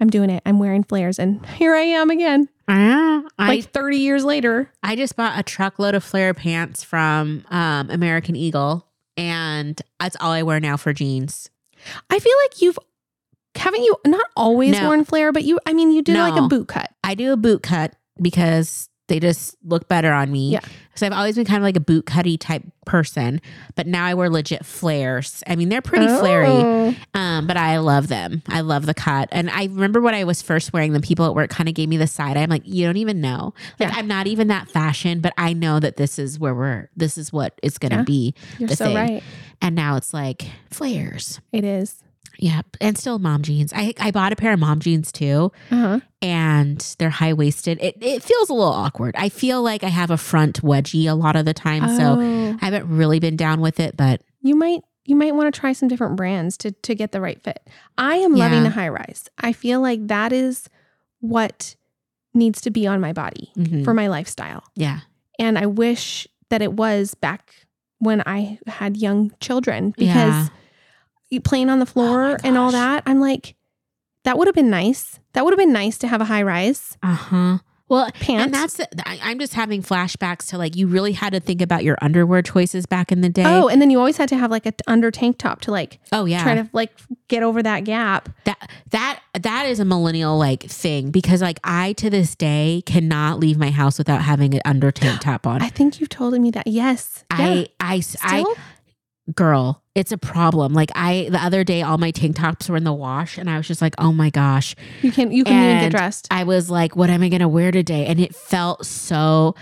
I'm 0.00 0.08
doing 0.08 0.30
it. 0.30 0.42
I'm 0.46 0.58
wearing 0.58 0.84
flares 0.84 1.18
and 1.18 1.44
here 1.56 1.74
I 1.74 1.82
am 1.82 2.10
again. 2.10 2.48
Ah, 2.68 3.22
I 3.38 3.48
Like 3.48 3.70
30 3.70 3.96
years 3.96 4.24
later. 4.24 4.70
I 4.82 4.94
just 4.96 5.16
bought 5.16 5.38
a 5.38 5.42
truckload 5.42 5.94
of 5.94 6.04
flare 6.04 6.34
pants 6.34 6.84
from 6.84 7.44
um, 7.50 7.88
American 7.90 8.36
Eagle, 8.36 8.86
and 9.16 9.80
that's 9.98 10.16
all 10.20 10.32
I 10.32 10.42
wear 10.42 10.60
now 10.60 10.76
for 10.76 10.92
jeans. 10.92 11.50
I 12.10 12.18
feel 12.18 12.34
like 12.44 12.60
you've 12.60 12.78
haven't 13.54 13.82
you 13.82 13.96
not 14.06 14.26
always 14.36 14.72
No. 14.78 14.86
worn 14.86 15.04
flare, 15.04 15.32
but 15.32 15.44
you 15.44 15.58
I 15.66 15.72
mean 15.72 15.90
you 15.92 16.02
did 16.02 16.16
like 16.16 16.36
a 16.40 16.46
boot 16.46 16.68
cut. 16.68 16.90
I 17.02 17.14
do 17.14 17.32
a 17.32 17.36
boot 17.36 17.62
cut 17.62 17.94
because 18.20 18.87
they 19.08 19.18
just 19.20 19.56
look 19.64 19.88
better 19.88 20.12
on 20.12 20.30
me. 20.30 20.52
Yeah. 20.52 20.60
So 20.94 21.06
I've 21.06 21.12
always 21.12 21.36
been 21.36 21.44
kind 21.44 21.58
of 21.58 21.62
like 21.62 21.76
a 21.76 21.80
boot 21.80 22.06
cutty 22.06 22.36
type 22.36 22.62
person, 22.84 23.40
but 23.76 23.86
now 23.86 24.04
I 24.04 24.14
wear 24.14 24.28
legit 24.30 24.64
flares. 24.66 25.42
I 25.46 25.54
mean, 25.56 25.68
they're 25.68 25.80
pretty 25.82 26.06
flary, 26.06 26.46
Oh. 26.48 26.94
um, 27.14 27.46
but 27.46 27.56
I 27.56 27.78
love 27.78 28.08
them. 28.08 28.42
I 28.48 28.60
love 28.60 28.84
the 28.86 28.94
cut. 28.94 29.28
And 29.32 29.48
I 29.50 29.64
remember 29.64 30.00
when 30.00 30.14
I 30.14 30.24
was 30.24 30.42
first 30.42 30.72
wearing 30.72 30.92
them, 30.92 31.02
people 31.02 31.24
at 31.26 31.34
work 31.34 31.50
kind 31.50 31.68
of 31.68 31.74
gave 31.74 31.88
me 31.88 31.96
the 31.96 32.06
side 32.06 32.36
eye. 32.36 32.42
I'm 32.42 32.50
like, 32.50 32.62
you 32.64 32.84
don't 32.86 32.96
even 32.96 33.20
know. 33.20 33.54
Like, 33.78 33.90
Yeah. 33.90 33.96
I'm 33.98 34.08
not 34.08 34.26
even 34.26 34.48
that 34.48 34.68
fashion, 34.68 35.20
but 35.20 35.32
I 35.38 35.52
know 35.52 35.78
that 35.80 35.96
this 35.96 36.18
is 36.18 36.38
where 36.38 36.54
we're, 36.54 36.90
this 36.96 37.16
is 37.16 37.32
what 37.32 37.58
it's 37.62 37.78
going 37.78 37.90
to 37.92 37.98
Yeah. 37.98 38.02
be. 38.02 38.34
You're 38.58 38.68
so 38.70 38.86
thing. 38.86 38.96
right. 38.96 39.22
And 39.62 39.74
now 39.76 39.96
it's 39.96 40.12
like 40.12 40.46
flares. 40.70 41.40
It 41.52 41.64
is. 41.64 42.02
Yep. 42.38 42.76
And 42.80 42.96
still 42.96 43.18
mom 43.18 43.42
jeans. 43.42 43.72
I, 43.74 43.94
I 43.98 44.10
bought 44.10 44.32
a 44.32 44.36
pair 44.36 44.52
of 44.52 44.60
mom 44.60 44.80
jeans 44.80 45.10
too 45.12 45.50
Uh-huh. 45.70 46.00
and 46.22 46.94
they're 46.98 47.10
high 47.10 47.32
waisted. 47.32 47.78
It, 47.80 47.96
it 48.00 48.22
feels 48.22 48.48
a 48.48 48.54
little 48.54 48.72
awkward. 48.72 49.14
I 49.16 49.28
feel 49.28 49.62
like 49.62 49.82
I 49.82 49.88
have 49.88 50.10
a 50.10 50.16
front 50.16 50.62
wedgie 50.62 51.08
a 51.10 51.14
lot 51.14 51.36
of 51.36 51.44
the 51.44 51.54
time. 51.54 51.88
So 51.96 52.16
Oh. 52.20 52.56
I 52.60 52.64
haven't 52.64 52.88
really 52.88 53.18
been 53.20 53.36
down 53.36 53.60
with 53.60 53.80
it, 53.80 53.96
but 53.96 54.20
you 54.40 54.54
might 54.56 54.82
you 55.04 55.16
might 55.16 55.34
want 55.34 55.52
to 55.52 55.58
try 55.60 55.72
some 55.72 55.88
different 55.88 56.16
brands 56.16 56.56
to 56.58 56.70
to 56.72 56.94
get 56.94 57.12
the 57.12 57.20
right 57.20 57.42
fit. 57.42 57.60
I 57.96 58.16
am 58.16 58.34
loving 58.34 58.62
the 58.62 58.70
high 58.70 58.88
rise. 58.90 59.28
I 59.38 59.52
feel 59.52 59.80
like 59.80 60.06
that 60.08 60.32
is 60.32 60.68
what 61.20 61.74
needs 62.34 62.60
to 62.60 62.70
be 62.70 62.86
on 62.86 63.00
my 63.00 63.12
body 63.12 63.50
mhm. 63.56 63.84
for 63.84 63.94
my 63.94 64.06
lifestyle. 64.08 64.62
yeah. 64.76 65.00
And 65.40 65.56
I 65.58 65.66
wish 65.66 66.26
that 66.50 66.62
it 66.62 66.72
was 66.74 67.14
back 67.14 67.54
when 68.00 68.22
I 68.26 68.58
had 68.66 68.96
young 68.96 69.32
children 69.40 69.90
because 69.96 70.14
Yeah. 70.34 70.48
Oh 71.30 71.34
you 71.34 71.40
playing 71.40 71.70
on 71.70 71.78
the 71.78 71.86
floor 71.86 72.38
and 72.42 72.56
all 72.56 72.72
that, 72.72 73.02
I'm 73.06 73.20
like 73.20 73.54
that 74.24 74.36
would 74.36 74.48
have 74.48 74.54
been 74.54 74.70
nice. 74.70 75.20
That 75.32 75.44
would 75.44 75.52
have 75.52 75.58
been 75.58 75.72
nice 75.72 75.98
to 75.98 76.08
have 76.08 76.20
a 76.20 76.24
high 76.26 76.42
rise 76.42 76.96
Uh 77.02 77.14
huh. 77.14 77.58
Well, 77.88 78.10
pant. 78.20 78.42
and 78.42 78.54
that's, 78.54 78.74
the, 78.74 78.86
I, 79.08 79.18
I'm 79.22 79.38
just 79.38 79.54
having 79.54 79.82
flashbacks 79.82 80.48
to 80.50 80.58
like, 80.58 80.76
you 80.76 80.86
really 80.86 81.12
had 81.12 81.32
to 81.32 81.40
think 81.40 81.62
about 81.62 81.84
your 81.84 81.96
underwear 82.02 82.42
choices 82.42 82.84
back 82.84 83.10
in 83.10 83.22
the 83.22 83.30
day. 83.30 83.44
Oh, 83.46 83.68
and 83.68 83.80
then 83.80 83.88
you 83.88 83.98
always 83.98 84.18
had 84.18 84.28
to 84.28 84.36
have 84.36 84.50
like 84.50 84.66
a 84.66 84.72
t- 84.72 84.84
under 84.86 85.10
tank 85.10 85.38
top 85.38 85.62
to 85.62 85.70
like 85.70 85.98
oh 86.12 86.26
yeah. 86.26 86.42
try 86.42 86.54
to 86.56 86.68
like 86.74 86.92
get 87.28 87.42
over 87.42 87.62
that 87.62 87.84
gap. 87.84 88.28
that 88.44 88.70
that 88.90 89.20
that 89.40 89.64
is 89.66 89.80
a 89.80 89.86
millennial 89.86 90.36
like 90.36 90.64
thing 90.64 91.10
because 91.10 91.40
like 91.40 91.60
I 91.64 91.94
to 91.94 92.10
this 92.10 92.34
day 92.34 92.82
cannot 92.84 93.38
leave 93.38 93.56
my 93.56 93.70
house 93.70 93.96
without 93.96 94.20
having 94.20 94.52
an 94.54 94.60
under 94.66 94.92
tank 94.92 95.20
top 95.22 95.46
on. 95.46 95.62
I 95.62 95.68
think 95.68 95.98
you've 95.98 96.10
told 96.10 96.38
me 96.38 96.50
that. 96.50 96.66
Yes. 96.66 97.24
Yeah. 97.30 97.38
I, 97.38 97.68
I, 97.80 97.94
I, 97.94 98.00
Still? 98.00 98.54
Girl, 99.34 99.82
it's 99.94 100.12
a 100.12 100.18
problem. 100.18 100.72
Like 100.72 100.90
I, 100.94 101.28
the 101.30 101.42
other 101.42 101.64
day, 101.64 101.82
all 101.82 101.98
my 101.98 102.10
tank 102.10 102.36
tops 102.36 102.68
were 102.68 102.76
in 102.76 102.84
the 102.84 102.92
wash, 102.92 103.38
and 103.38 103.50
I 103.50 103.56
was 103.56 103.66
just 103.66 103.82
like, 103.82 103.94
oh 103.98 104.12
my 104.12 104.30
gosh. 104.30 104.74
You 105.02 105.12
can 105.12 105.32
you 105.32 105.44
can 105.44 105.54
even 105.54 105.90
get 105.90 105.96
dressed. 105.96 106.28
I 106.30 106.44
was 106.44 106.70
like, 106.70 106.96
what 106.96 107.10
am 107.10 107.22
I 107.22 107.28
gonna 107.28 107.48
wear 107.48 107.70
today? 107.70 108.06
And 108.06 108.20
it 108.20 108.34
felt 108.34 108.86
so 108.86 109.54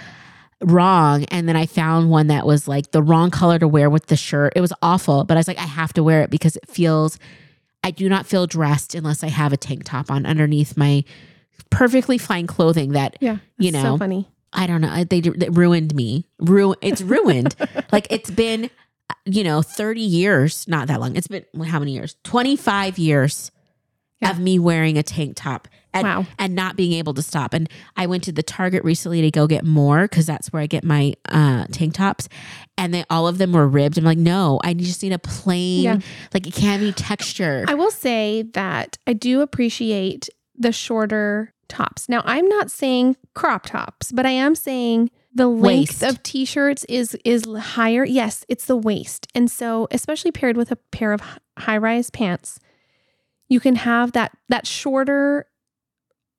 wrong. 0.63 1.25
And 1.25 1.49
then 1.49 1.57
I 1.57 1.67
found 1.67 2.11
one 2.11 2.29
that 2.29 2.47
was 2.47 2.67
like 2.67 2.93
the 2.93 3.03
wrong 3.03 3.31
color 3.31 3.59
to 3.59 3.69
wear 3.69 3.91
with 3.91 4.07
the 4.07 4.17
shirt. 4.17 4.53
It 4.57 4.61
was 4.61 4.73
awful, 4.83 5.25
but 5.25 5.37
I 5.37 5.41
was 5.41 5.49
like, 5.49 5.59
I 5.59 5.67
have 5.67 5.93
to 5.95 6.03
wear 6.03 6.23
it 6.23 6.31
because 6.31 6.57
it 6.57 6.69
feels. 6.69 7.19
I 7.85 7.93
do 7.93 8.09
not 8.09 8.27
feel 8.27 8.49
dressed 8.49 8.97
unless 8.97 9.23
I 9.23 9.29
have 9.29 9.53
a 9.53 9.57
tank 9.57 9.85
top 9.85 10.11
on 10.11 10.27
underneath 10.27 10.77
my 10.77 11.05
perfectly 11.71 12.19
fine 12.19 12.47
clothing 12.47 12.93
that 12.93 13.17
yeah. 13.21 13.37
you 13.59 13.71
know, 13.71 13.83
So 13.83 13.99
funny. 13.99 14.29
I 14.53 14.67
don't 14.67 14.81
know. 14.81 15.05
They, 15.05 15.21
they 15.21 15.49
ruined 15.51 15.95
me. 15.95 16.27
Ruin. 16.39 16.77
It's 16.81 17.03
ruined. 17.03 17.55
like 17.93 18.07
it's 18.11 18.31
been, 18.31 18.71
you 19.25 19.45
know, 19.45 19.63
thirty 19.63 20.01
years. 20.01 20.67
Not 20.69 20.89
that 20.89 21.01
long. 21.01 21.17
It's 21.17 21.29
been 21.29 21.45
how 21.65 21.79
many 21.79 21.93
years? 21.93 22.17
Twenty 22.25 22.57
five 22.57 22.99
years 22.99 23.51
Yeah. 24.21 24.31
of 24.31 24.39
me 24.41 24.59
wearing 24.59 24.97
a 24.97 25.03
tank 25.03 25.35
top 25.37 25.69
and 25.93 26.05
Wow. 26.07 26.27
and 26.39 26.55
not 26.55 26.75
being 26.77 26.93
able 26.95 27.13
to 27.15 27.23
stop. 27.23 27.53
And 27.53 27.69
I 27.97 28.07
went 28.07 28.25
to 28.25 28.33
the 28.33 28.43
Target 28.43 28.83
recently 28.85 29.21
to 29.23 29.31
go 29.31 29.47
get 29.47 29.65
more 29.65 30.03
because 30.09 30.25
that's 30.27 30.53
where 30.53 30.63
I 30.63 30.67
get 30.67 30.85
my 30.85 31.15
uh, 31.29 31.67
tank 31.71 31.95
tops. 31.95 32.29
And 32.79 32.95
they 32.95 33.05
all 33.11 33.29
of 33.29 33.37
them 33.39 33.53
were 33.53 33.69
ribbed. 33.69 33.99
I'm 33.99 34.05
like, 34.05 34.17
no, 34.19 34.59
I 34.65 34.73
just 34.75 35.03
need 35.03 35.13
a 35.13 35.19
plain. 35.19 35.83
Yeah. 35.85 35.99
Like 36.33 36.47
it 36.47 36.55
can't 36.55 36.81
be 36.83 36.93
texture. 36.93 37.65
I 37.69 37.75
will 37.75 37.91
say 37.91 38.43
that 38.55 38.97
I 39.07 39.13
do 39.13 39.41
appreciate 39.43 40.29
the 40.59 40.73
shorter 40.73 41.53
tops. 41.69 42.09
Now, 42.09 42.23
I'm 42.25 42.49
not 42.49 42.71
saying 42.71 43.17
crop 43.35 43.67
tops, 43.67 44.13
but 44.13 44.25
I 44.25 44.31
am 44.31 44.55
saying 44.55 45.11
the 45.37 45.47
length 45.47 46.01
Waist. 46.01 46.03
of 46.03 46.23
t-shirts 46.23 46.85
is 46.89 47.17
is 47.25 47.45
higher. 47.47 48.05
Yes, 48.05 48.45
it's 48.49 48.65
the 48.67 48.77
waist. 48.77 49.27
And 49.35 49.51
so 49.51 49.87
especially 49.91 50.33
paired 50.33 50.57
with 50.57 50.73
a 50.73 50.77
pair 50.77 51.13
of 51.13 51.21
high-rise 51.59 52.11
pants, 52.11 52.59
you 53.49 53.61
can 53.61 53.77
have 53.77 54.13
that 54.13 54.33
that 54.49 54.67
shorter 54.67 55.47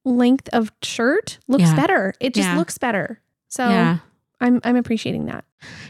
length 0.04 0.50
of 0.54 0.72
shirt 0.82 1.38
looks 1.48 1.64
Yeah. 1.64 1.76
better. 1.76 2.14
It 2.20 2.34
just 2.34 2.50
Yeah. 2.50 2.58
looks 2.58 2.78
better. 2.78 3.22
So 3.48 3.68
yeah. 3.70 3.98
I'm 4.42 4.62
I'm 4.64 4.76
appreciating 4.76 5.26
that. 5.26 5.46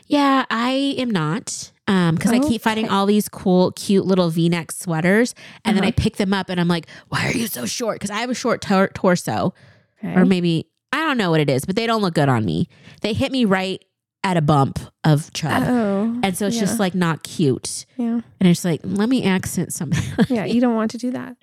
Yeah, 0.08 0.46
I 0.50 0.96
am 0.98 1.10
not. 1.10 1.72
Um, 1.90 2.16
because 2.16 2.32
I 2.34 2.40
keep 2.40 2.62
finding 2.62 2.90
all 2.90 3.06
these 3.06 3.30
cool, 3.30 3.72
cute 3.72 4.06
little 4.06 4.30
V-neck 4.30 4.74
sweaters, 4.74 5.34
and 5.64 5.78
then 5.78 5.84
Uh-huh. 5.86 5.94
I 5.98 6.02
pick 6.02 6.18
them 6.18 6.34
up, 6.34 6.50
and 6.50 6.60
I'm 6.60 6.68
like, 6.68 6.88
"Why 7.08 7.28
are 7.28 7.32
you 7.32 7.48
so 7.48 7.66
short?" 7.66 7.96
Because 7.96 8.12
I 8.12 8.20
have 8.20 8.30
a 8.30 8.34
short 8.36 8.62
tor- 8.62 8.90
torso, 8.94 9.54
Okay. 10.04 10.14
or 10.14 10.26
maybe 10.26 10.68
don't 11.08 11.18
know 11.18 11.32
what 11.32 11.40
it 11.40 11.50
is, 11.50 11.66
but 11.66 11.76
they 11.76 11.88
don't 11.88 12.02
look 12.02 12.14
good 12.14 12.30
on 12.30 12.46
me. 12.46 12.68
They 13.02 13.14
hit 13.14 13.32
me 13.32 13.46
right 13.46 13.84
at 14.24 14.38
a 14.38 14.42
bump 14.42 14.80
of 15.04 15.32
chub, 15.34 15.64
oh. 15.66 16.20
and 16.24 16.38
so 16.38 16.48
it's 16.48 16.60
just 16.60 16.80
like 16.80 16.94
not 16.94 17.24
cute. 17.24 17.86
yeah. 17.98 18.20
And 18.40 18.50
it's 18.50 18.66
like, 18.66 18.82
let 18.84 19.10
me 19.10 19.24
accent 19.24 19.74
something. 19.74 20.04
Yeah, 20.30 20.46
you 20.46 20.60
don't 20.60 20.76
want 20.76 20.92
to 20.92 20.98
do 20.98 21.12
that. 21.12 21.38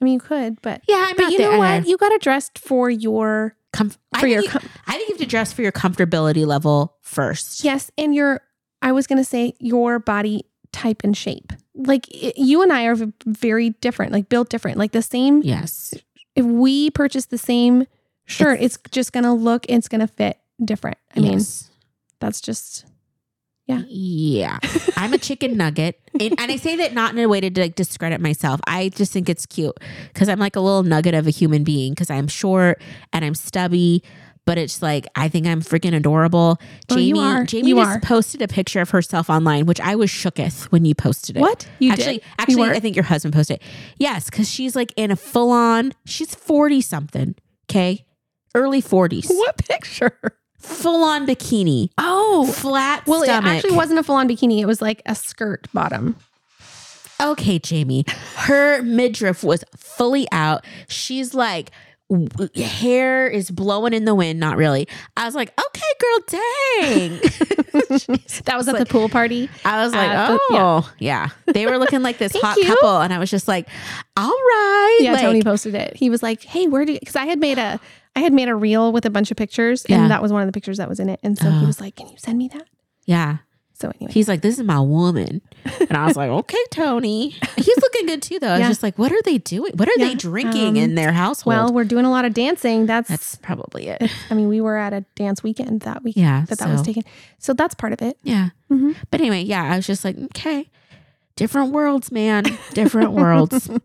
I 0.00 0.04
mean, 0.04 0.14
you 0.14 0.20
could, 0.20 0.62
but 0.62 0.82
yeah, 0.86 1.06
I'm 1.08 1.16
but 1.16 1.32
you 1.32 1.38
there 1.38 1.52
know 1.52 1.58
what? 1.58 1.86
You 1.86 1.96
got 1.96 2.10
to 2.10 2.18
dress 2.18 2.50
for 2.56 2.88
your 2.88 3.56
Comf- 3.74 3.98
for 4.20 4.26
your 4.26 4.42
you, 4.42 4.48
com- 4.48 4.62
I 4.86 4.92
think 4.92 5.08
you 5.08 5.14
have 5.14 5.20
to 5.20 5.26
dress 5.26 5.52
for 5.52 5.62
your 5.62 5.72
comfortability 5.72 6.46
level 6.46 6.96
first. 7.02 7.64
yes, 7.64 7.90
and 7.98 8.14
your 8.14 8.40
I 8.80 8.92
was 8.92 9.06
going 9.06 9.18
to 9.18 9.24
say 9.24 9.54
your 9.58 9.98
body 9.98 10.44
type 10.72 11.02
and 11.02 11.16
shape. 11.16 11.52
Like 11.74 12.06
i 12.14 12.32
you 12.36 12.62
and 12.62 12.72
I 12.72 12.84
are 12.86 12.96
very 13.26 13.70
different, 13.70 14.12
like 14.12 14.28
built 14.28 14.48
different. 14.50 14.78
Like 14.78 14.92
the 14.92 15.02
same 15.02 15.42
Yes. 15.42 15.94
if 16.36 16.44
we 16.44 16.90
purchase 16.90 17.26
the 17.26 17.38
same 17.38 17.86
shirt, 18.28 18.60
it's, 18.60 18.78
just 18.90 19.12
going 19.12 19.24
to 19.24 19.32
look 19.32 19.66
it's 19.68 19.88
going 19.88 20.00
to 20.00 20.06
fit 20.06 20.38
different. 20.64 20.98
I 21.16 21.20
mean, 21.20 21.40
that's 22.20 22.40
just 22.40 22.84
Yeah. 23.66 23.82
Yeah. 23.88 24.58
I'm 24.96 25.12
a 25.12 25.18
chicken 25.18 25.56
nugget. 25.56 26.00
And, 26.18 26.38
and 26.38 26.50
I 26.52 26.56
say 26.56 26.76
that 26.76 26.94
not 26.94 27.12
in 27.12 27.18
a 27.18 27.28
way 27.28 27.40
to 27.40 27.60
like 27.60 27.74
discredit 27.74 28.20
myself. 28.20 28.60
I 28.66 28.88
just 28.90 29.12
think 29.12 29.28
it's 29.28 29.46
cute 29.46 29.76
because 30.12 30.28
I'm 30.28 30.38
like 30.38 30.56
a 30.56 30.60
little 30.60 30.82
nugget 30.82 31.14
of 31.14 31.26
a 31.26 31.30
human 31.30 31.64
being 31.64 31.92
because 31.92 32.10
I'm 32.10 32.28
short 32.28 32.80
and 33.12 33.24
I'm 33.24 33.34
stubby. 33.34 34.02
But 34.44 34.56
it's 34.56 34.80
like 34.80 35.06
I 35.14 35.28
think 35.28 35.46
I'm 35.46 35.60
freaking 35.60 35.94
adorable. 35.94 36.58
Oh, 36.90 36.94
Jayme, 36.94 37.06
you 37.06 37.18
are. 37.18 37.44
Jayme 37.44 37.64
You 37.64 37.76
just 37.76 37.96
are. 37.96 38.00
posted 38.00 38.40
a 38.40 38.48
picture 38.48 38.80
of 38.80 38.88
herself 38.88 39.28
online, 39.28 39.66
which 39.66 39.78
I 39.78 39.94
was 39.94 40.08
shooketh 40.08 40.64
when 40.72 40.86
you 40.86 40.94
posted 40.94 41.36
it. 41.36 41.40
what? 41.40 41.68
You 41.78 41.92
actually, 41.92 42.14
did. 42.14 42.24
actually, 42.38 42.68
were? 42.68 42.74
I 42.74 42.80
think 42.80 42.96
your 42.96 43.04
husband 43.04 43.34
posted 43.34 43.58
it. 43.58 43.62
Yes, 43.98 44.30
because 44.30 44.48
she's 44.48 44.74
like 44.74 44.94
in 44.96 45.10
a 45.10 45.16
full 45.16 45.50
on. 45.50 45.92
She's 46.06 46.34
forty 46.34 46.80
something. 46.80 47.34
Okay, 47.68 48.06
early 48.54 48.80
forties. 48.80 49.26
What 49.34 49.56
picture? 49.58 50.18
Full 50.58 51.04
on 51.04 51.26
bikini, 51.26 51.90
Oh. 51.98 52.46
flat 52.52 53.06
Well, 53.06 53.22
stomach. 53.22 53.44
it 53.52 53.56
actually 53.56 53.76
wasn't 53.76 54.00
a 54.00 54.02
full-on 54.02 54.28
bikini. 54.28 54.58
It 54.60 54.66
was 54.66 54.82
like 54.82 55.00
a 55.06 55.14
skirt 55.14 55.68
bottom. 55.72 56.16
Okay, 57.20 57.58
Jayme. 57.60 58.08
Her 58.36 58.82
midriff 58.82 59.42
was 59.44 59.64
fully 59.76 60.26
out. 60.32 60.64
She's 60.88 61.32
like, 61.32 61.70
w- 62.10 62.50
hair 62.62 63.28
is 63.28 63.50
blowing 63.52 63.92
in 63.92 64.04
the 64.04 64.14
wind. 64.16 64.40
Not 64.40 64.56
really. 64.56 64.88
I 65.16 65.24
was 65.26 65.34
like, 65.36 65.52
okay, 65.58 65.92
girl, 66.00 66.18
dang. 66.28 67.20
That 68.44 68.54
was 68.56 68.66
at 68.68 68.78
the 68.78 68.86
pool 68.86 69.08
party. 69.08 69.48
I 69.64 69.82
was 69.84 69.92
like, 69.94 70.10
Uh, 70.10 70.32
the- 70.32 70.38
oh, 70.52 70.92
yeah. 70.98 71.28
They 71.46 71.66
were 71.66 71.78
looking 71.78 72.02
like 72.02 72.18
this 72.18 72.32
hot 72.40 72.56
you. 72.56 72.64
couple. 72.66 73.00
And 73.00 73.12
I 73.12 73.18
was 73.18 73.30
just 73.30 73.46
like, 73.48 73.68
all 74.16 74.26
right. 74.30 74.98
Yeah, 75.00 75.12
like, 75.12 75.22
Tony 75.22 75.42
posted 75.42 75.74
it. 75.74 75.96
He 75.96 76.10
was 76.10 76.22
like, 76.22 76.42
"Hey, 76.42 76.66
where 76.66 76.84
do?" 76.84 76.98
Because 76.98 77.14
I 77.16 77.26
had 77.26 77.38
made 77.38 77.58
a, 77.58 77.78
I 78.18 78.20
had 78.20 78.32
made 78.32 78.48
a 78.48 78.54
reel 78.56 78.90
with 78.92 79.06
a 79.06 79.10
bunch 79.10 79.30
of 79.30 79.36
pictures, 79.36 79.84
and 79.84 80.02
Yeah. 80.02 80.08
that 80.08 80.20
was 80.22 80.32
one 80.32 80.42
of 80.42 80.46
the 80.48 80.52
pictures 80.52 80.78
that 80.78 80.88
was 80.88 80.98
in 80.98 81.08
it. 81.08 81.20
And 81.22 81.38
so 81.38 81.48
he 81.50 81.62
Oh. 81.64 81.66
was 81.66 81.80
like, 81.80 81.94
"Can 81.96 82.08
you 82.08 82.16
send 82.18 82.36
me 82.36 82.48
that?" 82.48 82.64
Yeah. 83.06 83.38
So 83.74 83.92
anyway, 83.94 84.10
He's 84.12 84.26
like, 84.26 84.40
this 84.42 84.58
is 84.58 84.64
my 84.64 84.80
woman. 84.80 85.40
And 85.88 85.96
I 85.96 86.04
was 86.06 86.16
like, 86.16 86.28
okay, 86.40 86.58
Tony. 86.72 87.36
He's 87.56 87.76
looking 87.80 88.06
good 88.06 88.20
too, 88.22 88.40
though. 88.40 88.48
I 88.48 88.52
was 88.54 88.60
Yeah. 88.62 88.68
just 88.68 88.82
like, 88.82 88.98
what 88.98 89.12
are 89.12 89.22
they 89.24 89.38
doing? 89.38 89.70
What 89.76 89.86
are 89.88 89.92
Yeah, 89.96 90.08
they 90.08 90.14
drinking 90.16 90.70
um, 90.70 90.76
in 90.76 90.94
their 90.96 91.12
household? 91.12 91.54
well, 91.54 91.72
we're 91.72 91.84
doing 91.84 92.04
a 92.04 92.10
lot 92.10 92.24
of 92.24 92.34
dancing. 92.34 92.86
That's, 92.86 93.08
that's 93.08 93.36
probably 93.36 93.86
it. 93.86 94.02
I 94.30 94.34
mean, 94.34 94.48
we 94.48 94.60
were 94.60 94.76
at 94.76 94.92
a 94.92 95.02
dance 95.14 95.44
weekend 95.44 95.82
that 95.82 96.02
week 96.02 96.16
Yeah. 96.16 96.44
that 96.48 96.58
that 96.58 96.68
was 96.68 96.82
taken. 96.82 97.04
So 97.38 97.52
that's 97.52 97.76
part 97.76 97.92
of 97.92 98.02
it. 98.02 98.18
Yeah. 98.24 98.48
Mhm. 98.68 98.96
But 99.12 99.20
anyway, 99.20 99.42
yeah, 99.42 99.62
I 99.62 99.76
was 99.76 99.86
just 99.86 100.04
like, 100.04 100.18
okay, 100.18 100.68
different 101.38 101.72
worlds, 101.72 102.12
man, 102.12 102.44
different 102.74 103.12
worlds. 103.12 103.70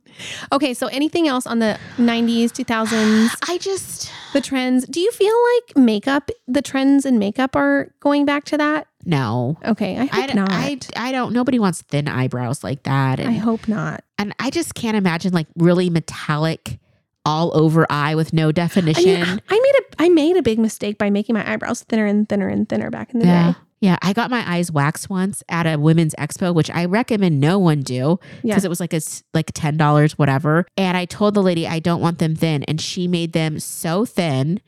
Okay, 0.51 0.75
so 0.75 0.85
anything 0.87 1.27
else 1.27 1.47
on 1.47 1.57
the 1.57 1.79
'90s, 1.97 2.51
2000s, 2.51 3.35
I 3.49 3.57
just, 3.57 4.11
the 4.33 4.41
trends? 4.41 4.85
Do 4.85 4.99
you 4.99 5.11
feel 5.11 5.33
like 5.55 5.77
makeup, 5.77 6.29
the 6.47 6.61
trends 6.61 7.05
in 7.07 7.17
makeup 7.17 7.55
are 7.55 7.91
going 7.99 8.23
back 8.25 8.43
to 8.45 8.57
that? 8.57 8.87
no. 9.05 9.57
Okay, 9.65 9.97
I 9.97 10.01
I, 10.03 10.05
hope 10.05 10.27
d- 10.27 10.33
not. 10.35 10.51
I, 10.51 10.79
I 10.95 11.11
don't, 11.11 11.33
nobody 11.33 11.57
wants 11.57 11.81
thin 11.81 12.07
eyebrows 12.07 12.63
like 12.63 12.83
that. 12.83 13.19
I 13.19 13.31
hope 13.33 13.67
not. 13.67 14.03
and 14.19 14.35
I 14.39 14.49
just 14.51 14.75
can't 14.75 14.95
imagine 14.95 15.33
like 15.33 15.47
really 15.57 15.89
metallic 15.89 16.79
all 17.25 17.51
over 17.57 17.87
eye 17.89 18.13
with 18.15 18.33
no 18.33 18.49
I 18.49 18.51
definition. 18.51 19.05
mean, 19.21 19.41
I 19.49 19.59
made 19.59 19.75
a 19.79 20.03
I 20.03 20.09
made 20.09 20.37
a 20.37 20.43
big 20.43 20.59
mistake 20.59 20.97
by 20.99 21.09
making 21.09 21.33
my 21.33 21.51
eyebrows 21.51 21.81
thinner 21.83 22.05
and 22.05 22.29
thinner 22.29 22.47
and 22.49 22.69
thinner 22.69 22.89
back 22.91 23.13
in 23.13 23.19
the 23.19 23.25
yeah. 23.25 23.53
day. 23.53 23.57
Yeah. 23.83 23.97
I 24.01 24.13
got 24.13 24.31
my 24.31 24.49
eyes 24.49 24.71
waxed 24.71 25.09
once 25.09 25.43
at 25.49 25.65
a 25.67 25.77
women's 25.77 26.15
expo, 26.15 26.55
which 26.55 26.71
I 26.71 26.85
recommend 26.85 27.41
no 27.41 27.59
one 27.59 27.81
do 27.81 28.17
Yeah. 28.41 28.53
because 28.53 28.63
it 28.63 28.69
was 28.69 28.79
like 28.79 28.93
it's 28.93 29.23
like 29.33 29.51
ten 29.53 29.75
dollars, 29.75 30.17
whatever. 30.17 30.65
And 30.77 30.95
I 30.95 31.03
told 31.03 31.33
the 31.33 31.43
lady 31.43 31.67
I 31.67 31.79
don't 31.79 31.99
want 32.01 32.19
them 32.19 32.33
thin, 32.33 32.63
and 32.63 32.79
she 32.79 33.07
made 33.09 33.33
them 33.33 33.59
so 33.59 34.05
thin. 34.05 34.61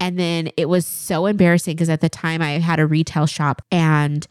And 0.00 0.18
then 0.18 0.50
it 0.56 0.68
was 0.70 0.86
so 0.86 1.26
embarrassing 1.26 1.74
because 1.76 1.90
at 1.90 2.00
the 2.00 2.08
time 2.08 2.40
I 2.40 2.52
had 2.58 2.78
a 2.80 2.86
retail 2.86 3.26
shop 3.26 3.60
and 3.70 4.26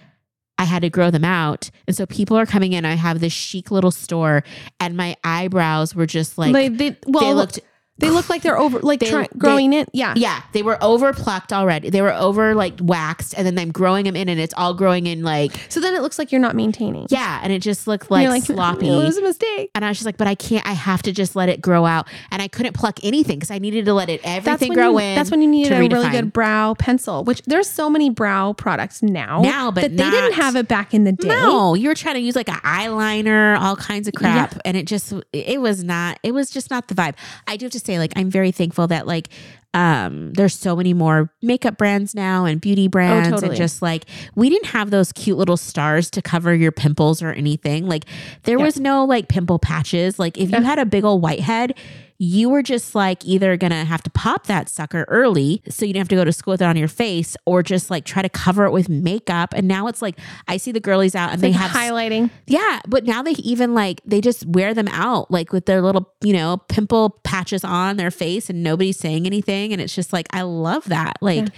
I 0.58 0.64
had 0.64 0.82
to 0.84 0.90
grow 0.90 1.12
them 1.12 1.26
out. 1.26 1.70
And 1.86 1.96
so 1.96 2.06
people 2.06 2.38
are 2.38 2.46
coming 2.46 2.74
in. 2.74 2.86
I 2.86 2.94
have 2.96 3.20
this 3.20 3.34
chic 3.34 3.70
little 3.72 3.92
store, 3.92 4.44
and 4.80 4.96
my 4.98 5.16
eyebrows 5.24 5.94
were 5.94 6.06
just 6.08 6.38
like 6.40 6.54
they, 6.54 6.70
they 6.70 6.98
well 7.06 7.26
they 7.26 7.34
looked 7.34 7.60
they 7.98 8.10
look 8.10 8.30
like 8.30 8.42
they're 8.42 8.58
over 8.60 8.80
like 8.80 9.00
They- 9.00 9.10
try, 9.10 9.22
they- 9.32 9.38
growing 9.40 9.72
in. 9.74 9.86
Yeah. 9.94 10.14
yeah, 10.18 10.42
they 10.52 10.62
were 10.64 10.78
over 10.84 11.14
plucked 11.14 11.54
already. 11.54 11.90
They 11.90 12.02
were 12.02 12.14
over 12.14 12.54
like 12.54 12.74
waxed, 12.82 13.34
and 13.38 13.48
then 13.48 13.58
I'm 13.58 13.72
growing 13.72 14.04
them 14.06 14.16
in, 14.18 14.28
and 14.28 14.40
it's 14.40 14.54
all 14.58 14.74
growing 14.74 15.08
in 15.08 15.24
like 15.24 15.54
So 15.70 15.80
then 15.80 15.96
it 15.96 16.02
looks 16.02 16.20
like 16.20 16.32
you're 16.32 16.42
not 16.42 16.56
maintaining. 16.56 17.08
yeah, 17.10 17.40
and 17.42 17.54
it 17.54 17.60
just 17.62 17.88
looked 17.88 18.12
And 18.12 18.30
like, 18.30 18.44
sloppy. 18.56 18.90
It 18.90 18.96
was 18.96 19.18
a 19.18 19.22
mistake. 19.22 19.72
And 19.76 19.86
I 19.86 19.90
was 19.90 19.98
just 19.98 20.06
like, 20.06 20.18
but 20.18 20.28
I 20.28 20.36
can't. 20.36 20.66
I 20.68 20.74
have 20.74 21.02
to 21.04 21.12
just 21.14 21.36
let 21.36 21.48
it 21.48 21.62
grow 21.62 21.86
out, 21.86 22.08
and 22.32 22.42
I 22.42 22.48
couldn't 22.50 22.74
pluck 22.74 23.00
anything 23.04 23.38
because 23.40 23.52
I 23.52 23.60
needed 23.60 23.86
to 23.86 23.94
let 23.94 24.10
it 24.10 24.20
everything 24.24 24.74
grow 24.74 24.92
you, 24.92 25.00
in. 25.00 25.16
That's 25.16 25.32
when 25.32 25.42
you 25.42 25.48
needed 25.48 25.72
a 25.72 25.80
really 25.80 26.10
good 26.10 26.34
brow 26.34 26.74
pencil. 26.74 27.24
Which 27.24 27.42
there's 27.46 27.70
so 27.70 27.90
many 27.90 28.10
brow 28.10 28.54
products 28.54 29.02
now. 29.02 29.42
Now, 29.42 29.72
but 29.72 29.82
that 29.84 29.96
they 29.98 30.10
didn't 30.10 30.34
have 30.34 30.56
it 30.58 30.68
back 30.68 30.94
in 30.94 31.06
the 31.06 31.14
day. 31.14 31.30
No, 31.30 31.76
you 31.76 31.88
were 31.88 31.96
trying 31.96 32.16
to 32.16 32.22
use 32.22 32.36
like 32.36 32.50
an 32.50 32.56
eyeliner, 32.56 33.58
all 33.60 33.76
kinds 33.76 34.08
of 34.08 34.14
crap, 34.14 34.60
and 34.66 34.76
it 34.76 34.86
just 34.86 35.14
it 35.34 35.62
was 35.62 35.84
not. 35.84 36.20
It 36.24 36.34
was 36.34 36.50
just 36.50 36.70
not 36.70 36.88
the 36.90 36.96
vibe. 36.96 37.16
I 37.48 37.56
do 37.58 37.66
have 37.66 37.72
to 37.72 37.80
say, 37.86 38.00
like, 38.00 38.14
I'm 38.16 38.30
very 38.30 38.52
thankful 38.52 38.88
that 38.88 39.08
like 39.08 39.30
um 39.74 40.32
there's 40.34 40.54
so 40.58 40.74
many 40.74 40.94
more 40.94 41.30
makeup 41.42 41.78
brands 41.78 42.16
now 42.16 42.46
and 42.46 42.62
beauty 42.62 42.88
brands 42.88 43.28
totally. 43.28 43.50
and 43.50 43.58
just 43.58 43.82
like 43.82 44.06
we 44.34 44.50
didn't 44.50 44.68
have 44.68 44.90
those 44.90 45.12
cute 45.12 45.38
little 45.38 45.58
stars 45.58 46.10
to 46.12 46.22
cover 46.22 46.56
your 46.56 46.72
pimples 46.72 47.22
or 47.22 47.32
anything 47.34 47.86
like 47.86 48.06
there 48.44 48.58
Yeah. 48.58 48.64
was 48.64 48.80
no 48.80 49.04
like 49.04 49.28
pimple 49.28 49.60
patches 49.60 50.18
like 50.18 50.38
if 50.38 50.50
you 50.50 50.56
Yeah. 50.60 50.64
had 50.64 50.80
a 50.80 50.86
big 50.86 51.04
old 51.04 51.22
whitehead 51.22 51.74
you 52.18 52.50
were 52.50 52.62
just 52.64 52.96
like 52.96 53.26
either 53.26 53.58
gonna 53.58 53.84
have 53.84 54.02
to 54.02 54.10
pop 54.10 54.48
that 54.48 54.70
sucker 54.70 55.06
early 55.10 55.62
so 55.68 55.86
you 55.86 55.92
didn't 55.92 56.02
have 56.04 56.08
to 56.08 56.16
go 56.16 56.24
to 56.24 56.32
school 56.32 56.54
with 56.54 56.62
it 56.62 56.66
on 56.66 56.78
your 56.78 56.88
face 56.88 57.36
or 57.46 57.62
just 57.62 57.90
like 57.92 58.06
try 58.06 58.22
to 58.22 58.30
cover 58.30 58.64
it 58.64 58.72
with 58.72 58.88
makeup 58.88 59.54
and 59.54 59.68
now 59.68 59.88
it's 59.88 60.02
like 60.02 60.18
i 60.48 60.56
see 60.56 60.72
the 60.72 60.80
girlies 60.80 61.14
out 61.14 61.34
and 61.34 61.42
Like 61.42 61.52
they 61.52 61.58
have 61.58 61.72
highlighting. 61.72 62.30
yeah, 62.48 62.80
but 62.88 63.04
now 63.06 63.22
they 63.22 63.32
even 63.32 63.74
like 63.74 64.00
they 64.06 64.22
just 64.22 64.46
wear 64.46 64.74
them 64.74 64.88
out 64.90 65.30
like 65.30 65.52
with 65.52 65.66
their 65.66 65.82
little, 65.82 66.14
you 66.24 66.32
know, 66.34 66.58
pimple 66.70 67.20
patches 67.24 67.64
on 67.66 67.98
their 67.98 68.12
face 68.12 68.50
and 68.50 68.64
nobody's 68.64 68.98
saying 68.98 69.26
anything 69.26 69.74
and 69.74 69.82
it's 69.82 69.94
just 69.94 70.14
like 70.14 70.28
I 70.32 70.44
love 70.44 70.86
that. 70.86 71.18
Like 71.22 71.40
Yeah. 71.48 71.54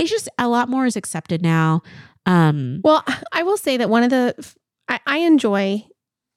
it's 0.00 0.10
just 0.10 0.28
a 0.38 0.48
lot 0.48 0.68
more 0.68 0.84
is 0.86 0.96
accepted 0.96 1.42
now. 1.42 1.82
Um 2.26 2.80
Well, 2.82 3.04
I 3.32 3.42
will 3.44 3.56
say 3.56 3.76
that 3.76 3.88
one 3.88 4.02
of 4.02 4.10
the 4.10 4.34
I, 4.88 4.98
I 5.06 5.18
enjoy, 5.18 5.84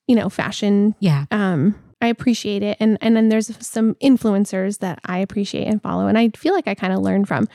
you 0.07 0.15
know, 0.15 0.29
fashion 0.29 0.93
yeah. 0.99 1.25
um 1.31 1.73
I 2.05 2.09
appreciate 2.09 2.63
it 2.63 2.77
and 2.79 2.97
and 3.01 3.15
then 3.15 3.29
there's 3.29 3.51
some 3.65 3.95
influencers 3.95 4.79
that 4.79 4.99
I 5.05 5.17
appreciate 5.19 5.67
and 5.67 5.81
follow 5.81 6.07
and 6.07 6.17
I 6.17 6.29
feel 6.29 6.53
like 6.53 6.67
I 6.67 6.75
kind 6.75 6.93
of 6.93 6.99
learn 6.99 7.25
from. 7.25 7.47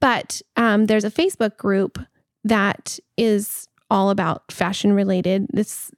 But 0.00 0.40
um 0.56 0.86
there's 0.86 1.04
a 1.04 1.10
Facebook 1.10 1.56
group 1.56 1.98
that 2.44 2.98
is 3.16 3.66
all 3.90 4.10
about 4.10 4.50
fashion 4.52 4.92
related. 4.92 5.46
It's 5.54 5.90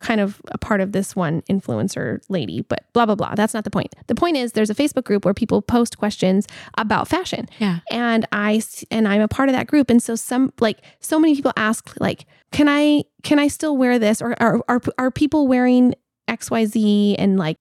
kind 0.00 0.20
of 0.20 0.40
a 0.52 0.58
part 0.58 0.80
of 0.80 0.92
this 0.92 1.16
one 1.16 1.42
influencer 1.50 2.20
lady, 2.28 2.60
but 2.62 2.84
blah 2.92 3.06
blah 3.06 3.14
blah. 3.14 3.34
That's 3.34 3.54
not 3.54 3.64
the 3.64 3.70
point. 3.70 3.94
The 4.06 4.14
point 4.14 4.36
is 4.36 4.52
there's 4.52 4.70
a 4.70 4.74
Facebook 4.74 5.04
group 5.04 5.24
where 5.24 5.34
people 5.34 5.60
post 5.62 5.96
questions 5.98 6.46
about 6.78 7.08
fashion 7.08 7.46
Yeah. 7.58 7.80
and 7.90 8.26
I 8.32 8.62
and 8.90 9.06
I'm 9.08 9.20
a 9.22 9.28
part 9.28 9.48
of 9.48 9.54
that 9.54 9.66
group 9.66 9.90
and 9.90 10.02
so 10.02 10.14
some 10.14 10.52
like 10.60 10.78
so 11.00 11.18
many 11.18 11.34
people 11.34 11.52
ask 11.56 11.94
like 12.00 12.26
can 12.52 12.68
I 12.68 13.04
can 13.22 13.38
I 13.38 13.48
still 13.48 13.76
wear 13.76 13.98
this 13.98 14.22
or 14.22 14.34
are 14.42 14.60
are, 14.68 14.80
are 14.98 15.10
people 15.10 15.46
wearing 15.48 15.94
XYZ 16.28 17.16
and 17.18 17.38
like 17.38 17.58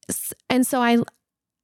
and 0.49 0.65
so 0.65 0.81
I 0.81 0.97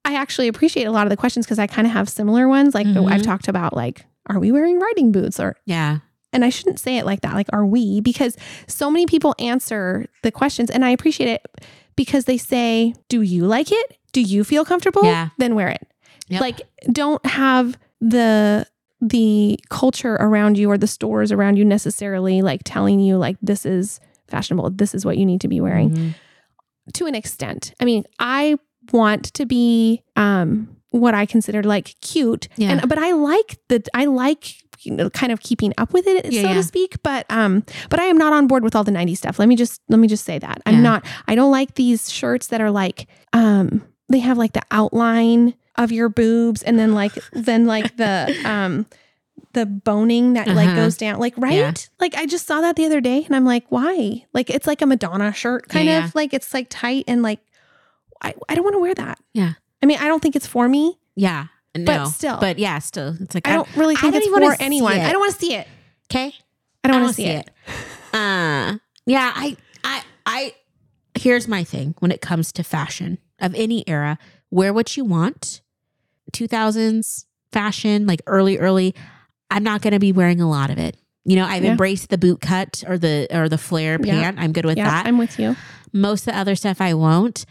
I 0.05 0.15
actually 0.15 0.47
appreciate 0.47 0.85
a 0.85 0.91
lot 0.91 1.05
of 1.05 1.09
the 1.09 1.17
questions 1.17 1.45
because 1.45 1.59
I 1.59 1.67
kind 1.67 1.85
of 1.87 1.93
have 1.93 2.09
similar 2.09 2.47
ones 2.47 2.73
like 2.73 2.87
Mhm. 2.87 3.11
I've 3.11 3.21
talked 3.23 3.47
about 3.47 3.75
like 3.75 4.05
are 4.27 4.39
we 4.39 4.51
wearing 4.51 4.79
riding 4.79 5.11
boots 5.11 5.39
or 5.39 5.55
Yeah. 5.65 5.99
and 6.33 6.45
I 6.45 6.49
shouldn't 6.49 6.79
say 6.79 6.97
it 6.97 7.05
like 7.05 7.21
that, 7.21 7.33
like 7.33 7.47
are 7.53 7.65
we? 7.65 8.01
Because 8.01 8.37
so 8.67 8.89
many 8.91 9.05
people 9.05 9.35
answer 9.39 10.05
the 10.23 10.31
questions 10.31 10.69
and 10.69 10.85
I 10.85 10.89
appreciate 10.91 11.27
it 11.29 11.45
because 11.95 12.25
they 12.25 12.37
say, 12.37 12.93
Do 13.09 13.21
you 13.21 13.45
like 13.45 13.71
it? 13.71 13.97
Do 14.13 14.21
you 14.21 14.43
feel 14.43 14.63
comfortable? 14.65 15.03
Yeah. 15.03 15.29
Then 15.37 15.55
wear 15.55 15.69
it. 15.69 15.87
Yep. 16.29 16.41
Like 16.41 16.61
don't 16.91 17.25
have 17.25 17.77
the 17.99 18.65
the 19.03 19.59
culture 19.69 20.13
around 20.19 20.57
you 20.59 20.69
or 20.69 20.77
the 20.77 20.85
stores 20.87 21.31
around 21.31 21.57
you 21.57 21.65
necessarily 21.65 22.41
like 22.43 22.61
telling 22.63 22.99
you 22.99 23.17
like 23.17 23.35
this 23.41 23.65
is 23.65 23.99
fashionable, 24.27 24.69
this 24.71 24.93
is 24.93 25.03
what 25.05 25.17
you 25.17 25.25
need 25.25 25.41
to 25.41 25.47
be 25.47 25.59
wearing 25.59 25.89
Mhm. 25.89 26.13
To 26.93 27.05
an 27.05 27.15
extent. 27.15 27.73
I 27.79 27.85
mean, 27.85 28.03
I 28.19 28.57
want 28.91 29.33
to 29.35 29.45
be 29.45 30.03
um 30.15 30.75
what 30.89 31.13
I 31.13 31.25
consider 31.25 31.63
like 31.63 31.95
cute. 32.01 32.47
Yeah. 32.57 32.71
And 32.71 32.89
but 32.89 32.97
I 32.97 33.11
like 33.13 33.57
the 33.69 33.83
I 33.93 34.05
like 34.05 34.55
you 34.83 34.91
know 34.91 35.09
kind 35.11 35.31
of 35.31 35.39
keeping 35.41 35.73
up 35.77 35.93
with 35.93 36.07
it 36.07 36.25
Yeah, 36.31 36.41
so 36.41 36.47
yeah. 36.49 36.53
to 36.55 36.63
speak, 36.63 37.01
but 37.03 37.25
um 37.29 37.63
but 37.89 37.99
I 37.99 38.05
am 38.05 38.17
not 38.17 38.33
on 38.33 38.47
board 38.47 38.63
with 38.63 38.75
all 38.75 38.83
the 38.83 38.91
90s 38.91 39.17
stuff. 39.17 39.39
Let 39.39 39.47
me 39.47 39.55
just 39.55 39.79
let 39.89 39.99
me 39.99 40.07
just 40.07 40.25
say 40.25 40.39
that. 40.39 40.61
I'm 40.65 40.75
Yeah. 40.75 40.81
not 40.81 41.05
I 41.27 41.35
don't 41.35 41.51
like 41.51 41.75
these 41.75 42.11
shirts 42.11 42.47
that 42.47 42.61
are 42.61 42.71
like 42.71 43.07
um 43.33 43.83
they 44.09 44.19
have 44.19 44.37
like 44.37 44.53
the 44.53 44.63
outline 44.71 45.53
of 45.77 45.91
your 45.91 46.09
boobs 46.09 46.61
and 46.63 46.77
then 46.77 46.93
like 46.93 47.13
then 47.31 47.65
like 47.65 47.95
the 47.97 48.35
um 48.45 48.85
the 49.53 49.65
boning 49.65 50.33
that 50.33 50.47
like 50.47 50.67
Uh-huh. 50.69 50.75
goes 50.75 50.97
down 50.97 51.19
like 51.19 51.33
right 51.37 51.53
Yeah. 51.53 51.73
like 51.99 52.15
i 52.15 52.25
just 52.25 52.47
saw 52.47 52.61
that 52.61 52.75
the 52.75 52.85
other 52.85 53.01
day 53.01 53.23
and 53.25 53.35
i'm 53.35 53.45
like 53.45 53.65
why 53.69 54.25
like 54.33 54.49
it's 54.49 54.67
like 54.67 54.81
a 54.81 54.85
madonna 54.85 55.33
shirt 55.33 55.67
kind 55.69 55.87
Yeah, 55.87 56.05
of 56.05 56.15
like 56.15 56.33
it's 56.33 56.53
like 56.53 56.67
tight 56.69 57.05
and 57.07 57.21
like 57.21 57.39
i, 58.21 58.33
I 58.49 58.55
don't 58.55 58.63
want 58.63 58.75
to 58.75 58.79
wear 58.79 58.93
that 58.95 59.19
Yeah. 59.33 59.53
i 59.81 59.85
mean 59.85 59.97
i 59.99 60.07
don't 60.07 60.21
think 60.21 60.35
it's 60.35 60.47
for 60.47 60.67
me 60.69 60.97
Yeah. 61.15 61.47
No. 61.75 61.85
But 61.85 62.05
still. 62.07 62.37
But 62.37 62.59
yeah, 62.59 62.79
still. 62.79 63.15
It's 63.21 63.33
like 63.33 63.47
i 63.47 63.53
don't 63.53 63.67
really 63.77 63.95
I 63.95 64.01
think 64.01 64.13
don't 64.13 64.43
it's 64.43 64.55
for 64.57 64.61
anyone 64.63 64.93
it. 64.97 65.05
i 65.05 65.11
don't 65.11 65.21
want 65.21 65.33
to 65.33 65.39
see 65.39 65.53
it 65.55 65.67
Okay. 66.11 66.33
i 66.83 66.87
don't 66.87 67.01
want 67.01 67.15
to 67.15 67.21
see 67.21 67.27
it, 67.27 67.49
Uh 68.13 68.77
yeah, 69.05 69.31
I 69.35 69.57
I 69.83 70.03
I 70.25 70.53
here's 71.15 71.47
my 71.47 71.63
thing 71.63 71.95
when 71.99 72.11
it 72.11 72.21
comes 72.21 72.51
to 72.53 72.63
fashion 72.63 73.17
of 73.39 73.55
any 73.55 73.87
era. 73.87 74.17
Wear 74.51 74.73
what 74.73 74.95
you 74.97 75.05
want. 75.05 75.61
2000s 76.33 77.25
fashion, 77.51 78.05
like 78.07 78.21
early 78.27 78.57
early, 78.57 78.93
I'm 79.51 79.63
not 79.63 79.81
going 79.81 79.93
to 79.93 79.99
be 79.99 80.11
wearing 80.11 80.41
a 80.41 80.49
lot 80.49 80.69
of 80.71 80.77
it. 80.79 80.97
You 81.25 81.35
know, 81.35 81.45
I've 81.45 81.63
Yeah. 81.63 81.71
embraced 81.71 82.09
the 82.09 82.17
boot 82.17 82.41
cut 82.41 82.83
or 82.87 82.97
the 82.97 83.27
or 83.31 83.47
the 83.47 83.57
flare 83.59 83.99
Yeah. 84.03 84.13
pant. 84.21 84.39
I'm 84.39 84.51
good 84.53 84.65
with 84.65 84.77
yeah 84.77 84.89
that. 84.89 85.05
i'm 85.05 85.17
with 85.19 85.37
you 85.37 85.55
Most 85.93 86.21
of 86.27 86.33
the 86.33 86.39
other 86.39 86.55
stuff 86.55 86.81
I 86.81 86.93
won't. 86.95 87.45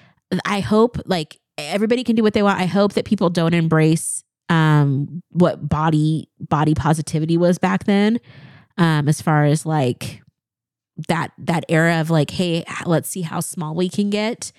I 0.44 0.60
hope 0.60 0.96
like 1.06 1.38
everybody 1.58 2.02
can 2.02 2.16
do 2.16 2.22
what 2.22 2.32
they 2.32 2.42
want. 2.42 2.58
I 2.58 2.66
hope 2.66 2.94
that 2.94 3.04
people 3.04 3.30
don't 3.30 3.54
embrace 3.54 4.24
um 4.48 5.22
what 5.30 5.68
body 5.68 6.28
body 6.40 6.74
positivity 6.74 7.36
was 7.36 7.58
back 7.58 7.84
then. 7.84 8.18
Um 8.78 9.08
as 9.08 9.22
far 9.22 9.44
as 9.44 9.64
like 9.64 10.22
that 11.08 11.30
that 11.38 11.64
era 11.68 12.00
of 12.00 12.10
like 12.10 12.30
hey, 12.30 12.64
let's 12.86 13.08
see 13.08 13.22
how 13.22 13.40
small 13.40 13.74
we 13.74 13.88
can 13.88 14.10
get 14.10 14.50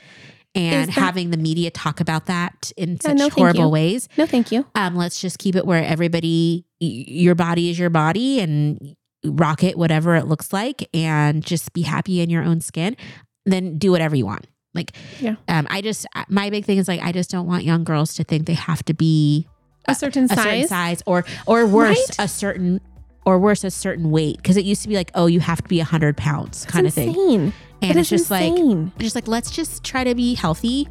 and 0.56 0.90
that- 0.90 0.94
having 0.94 1.32
the 1.32 1.38
media 1.38 1.72
talk 1.72 2.00
about 2.00 2.26
that 2.26 2.72
in 2.78 3.00
such 3.00 3.18
no, 3.18 3.30
horrible 3.30 3.72
ways. 3.72 4.10
no 4.18 4.26
thank 4.26 4.52
you 4.52 4.66
Um 4.76 4.96
let's 4.96 5.20
just 5.22 5.40
keep 5.40 5.56
it 5.56 5.66
where 5.66 5.84
everybody 5.84 6.66
your 6.80 7.36
body 7.36 7.70
is 7.70 7.80
your 7.80 7.90
body 7.90 8.40
and 8.40 8.96
rock 9.26 9.64
it 9.64 9.78
whatever 9.78 10.16
it 10.16 10.28
looks 10.28 10.52
like 10.52 10.90
and 10.94 11.46
just 11.46 11.72
be 11.74 11.84
happy 11.84 12.22
in 12.22 12.30
your 12.30 12.44
own 12.44 12.60
skin 12.60 12.98
then 13.46 13.78
do 13.78 13.92
whatever 13.92 14.16
you 14.16 14.26
want 14.26 14.48
like 14.74 14.94
Yeah. 15.20 15.36
um 15.48 15.68
i 15.70 15.82
just 15.82 16.06
my 16.28 16.50
big 16.50 16.66
thing 16.66 16.80
is 16.80 16.88
like 16.88 17.02
i 17.02 17.12
just 17.12 17.30
don't 17.30 17.46
want 17.46 17.64
young 17.64 17.84
girls 17.84 18.16
to 18.16 18.24
think 18.24 18.48
they 18.48 18.56
have 18.56 18.84
to 18.86 18.94
be 18.94 19.48
a 19.88 19.94
certain 19.96 20.26
a 20.26 20.28
size 20.30 20.38
certain 20.44 20.68
size 20.68 21.04
or 21.06 21.24
or 21.46 21.66
worse 21.68 21.98
Right? 21.98 22.16
a 22.20 22.28
certain 22.28 22.82
or 23.26 23.38
worse 23.38 23.64
a 23.64 23.70
certain 23.70 24.10
weight 24.10 24.38
because 24.38 24.58
it 24.58 24.66
used 24.66 24.82
to 24.82 24.88
be 24.90 24.96
like 24.96 25.12
oh 25.14 25.28
you 25.28 25.40
have 25.40 25.62
to 25.62 25.70
be 25.70 25.78
100 25.78 26.18
pounds 26.18 26.66
kind 26.66 26.88
of 26.88 26.94
thing 26.94 27.10
insane. 27.10 27.54
And 27.82 27.98
it's 27.98 28.10
just 28.10 28.30
like 28.32 28.54
just 28.98 29.16
like 29.16 29.28
let's 29.28 29.52
just 29.52 29.84
try 29.84 30.04
to 30.04 30.16
be 30.16 30.36
healthy 30.36 30.88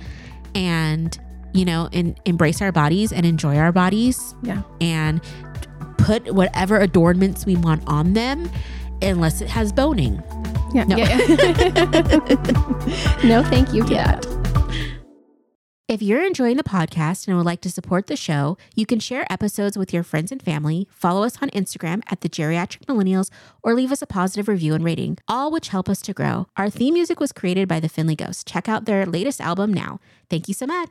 and 0.54 1.18
you 1.52 1.64
know 1.64 1.88
and 1.92 2.18
embrace 2.24 2.60
our 2.62 2.72
bodies 2.72 3.12
and 3.12 3.26
enjoy 3.26 3.56
our 3.56 3.72
bodies 3.72 4.34
Yeah. 4.42 4.62
and 4.80 5.20
put 5.98 6.32
whatever 6.34 6.78
adornments 6.78 7.46
we 7.46 7.56
want 7.56 7.82
on 7.86 8.12
them 8.14 8.50
unless 9.02 9.40
it 9.40 9.48
has 9.48 9.72
boning 9.72 10.22
yeah, 10.72 10.84
No. 10.84 10.96
yeah, 10.96 11.16
no 13.24 13.42
thank 13.44 13.72
you 13.72 13.84
for 13.84 13.92
Yeah. 13.92 14.16
that 14.16 14.39
If 15.90 16.00
you're 16.00 16.24
enjoying 16.24 16.56
the 16.56 16.62
podcast 16.62 17.26
and 17.26 17.36
would 17.36 17.44
like 17.44 17.62
to 17.62 17.68
support 17.68 18.06
the 18.06 18.14
show, 18.14 18.56
you 18.76 18.86
can 18.86 19.00
share 19.00 19.26
episodes 19.28 19.76
with 19.76 19.92
your 19.92 20.04
friends 20.04 20.30
and 20.30 20.40
family, 20.40 20.86
follow 20.92 21.24
us 21.24 21.42
on 21.42 21.50
Instagram 21.50 22.00
at 22.08 22.20
the 22.20 22.28
Geriatric 22.28 22.84
Millennials, 22.86 23.28
or 23.64 23.74
leave 23.74 23.90
us 23.90 24.00
a 24.00 24.06
positive 24.06 24.46
review 24.46 24.72
and 24.72 24.84
rating, 24.84 25.18
all 25.26 25.50
which 25.50 25.70
help 25.70 25.88
us 25.88 26.00
to 26.02 26.12
grow. 26.12 26.46
Our 26.56 26.70
theme 26.70 26.94
music 26.94 27.18
was 27.18 27.32
created 27.32 27.66
by 27.66 27.80
the 27.80 27.88
Finley 27.88 28.14
Ghost. 28.14 28.46
Check 28.46 28.68
out 28.68 28.84
their 28.84 29.04
latest 29.04 29.40
album 29.40 29.74
now. 29.74 29.98
Thank 30.28 30.46
you 30.46 30.54
so 30.54 30.64
much. 30.64 30.88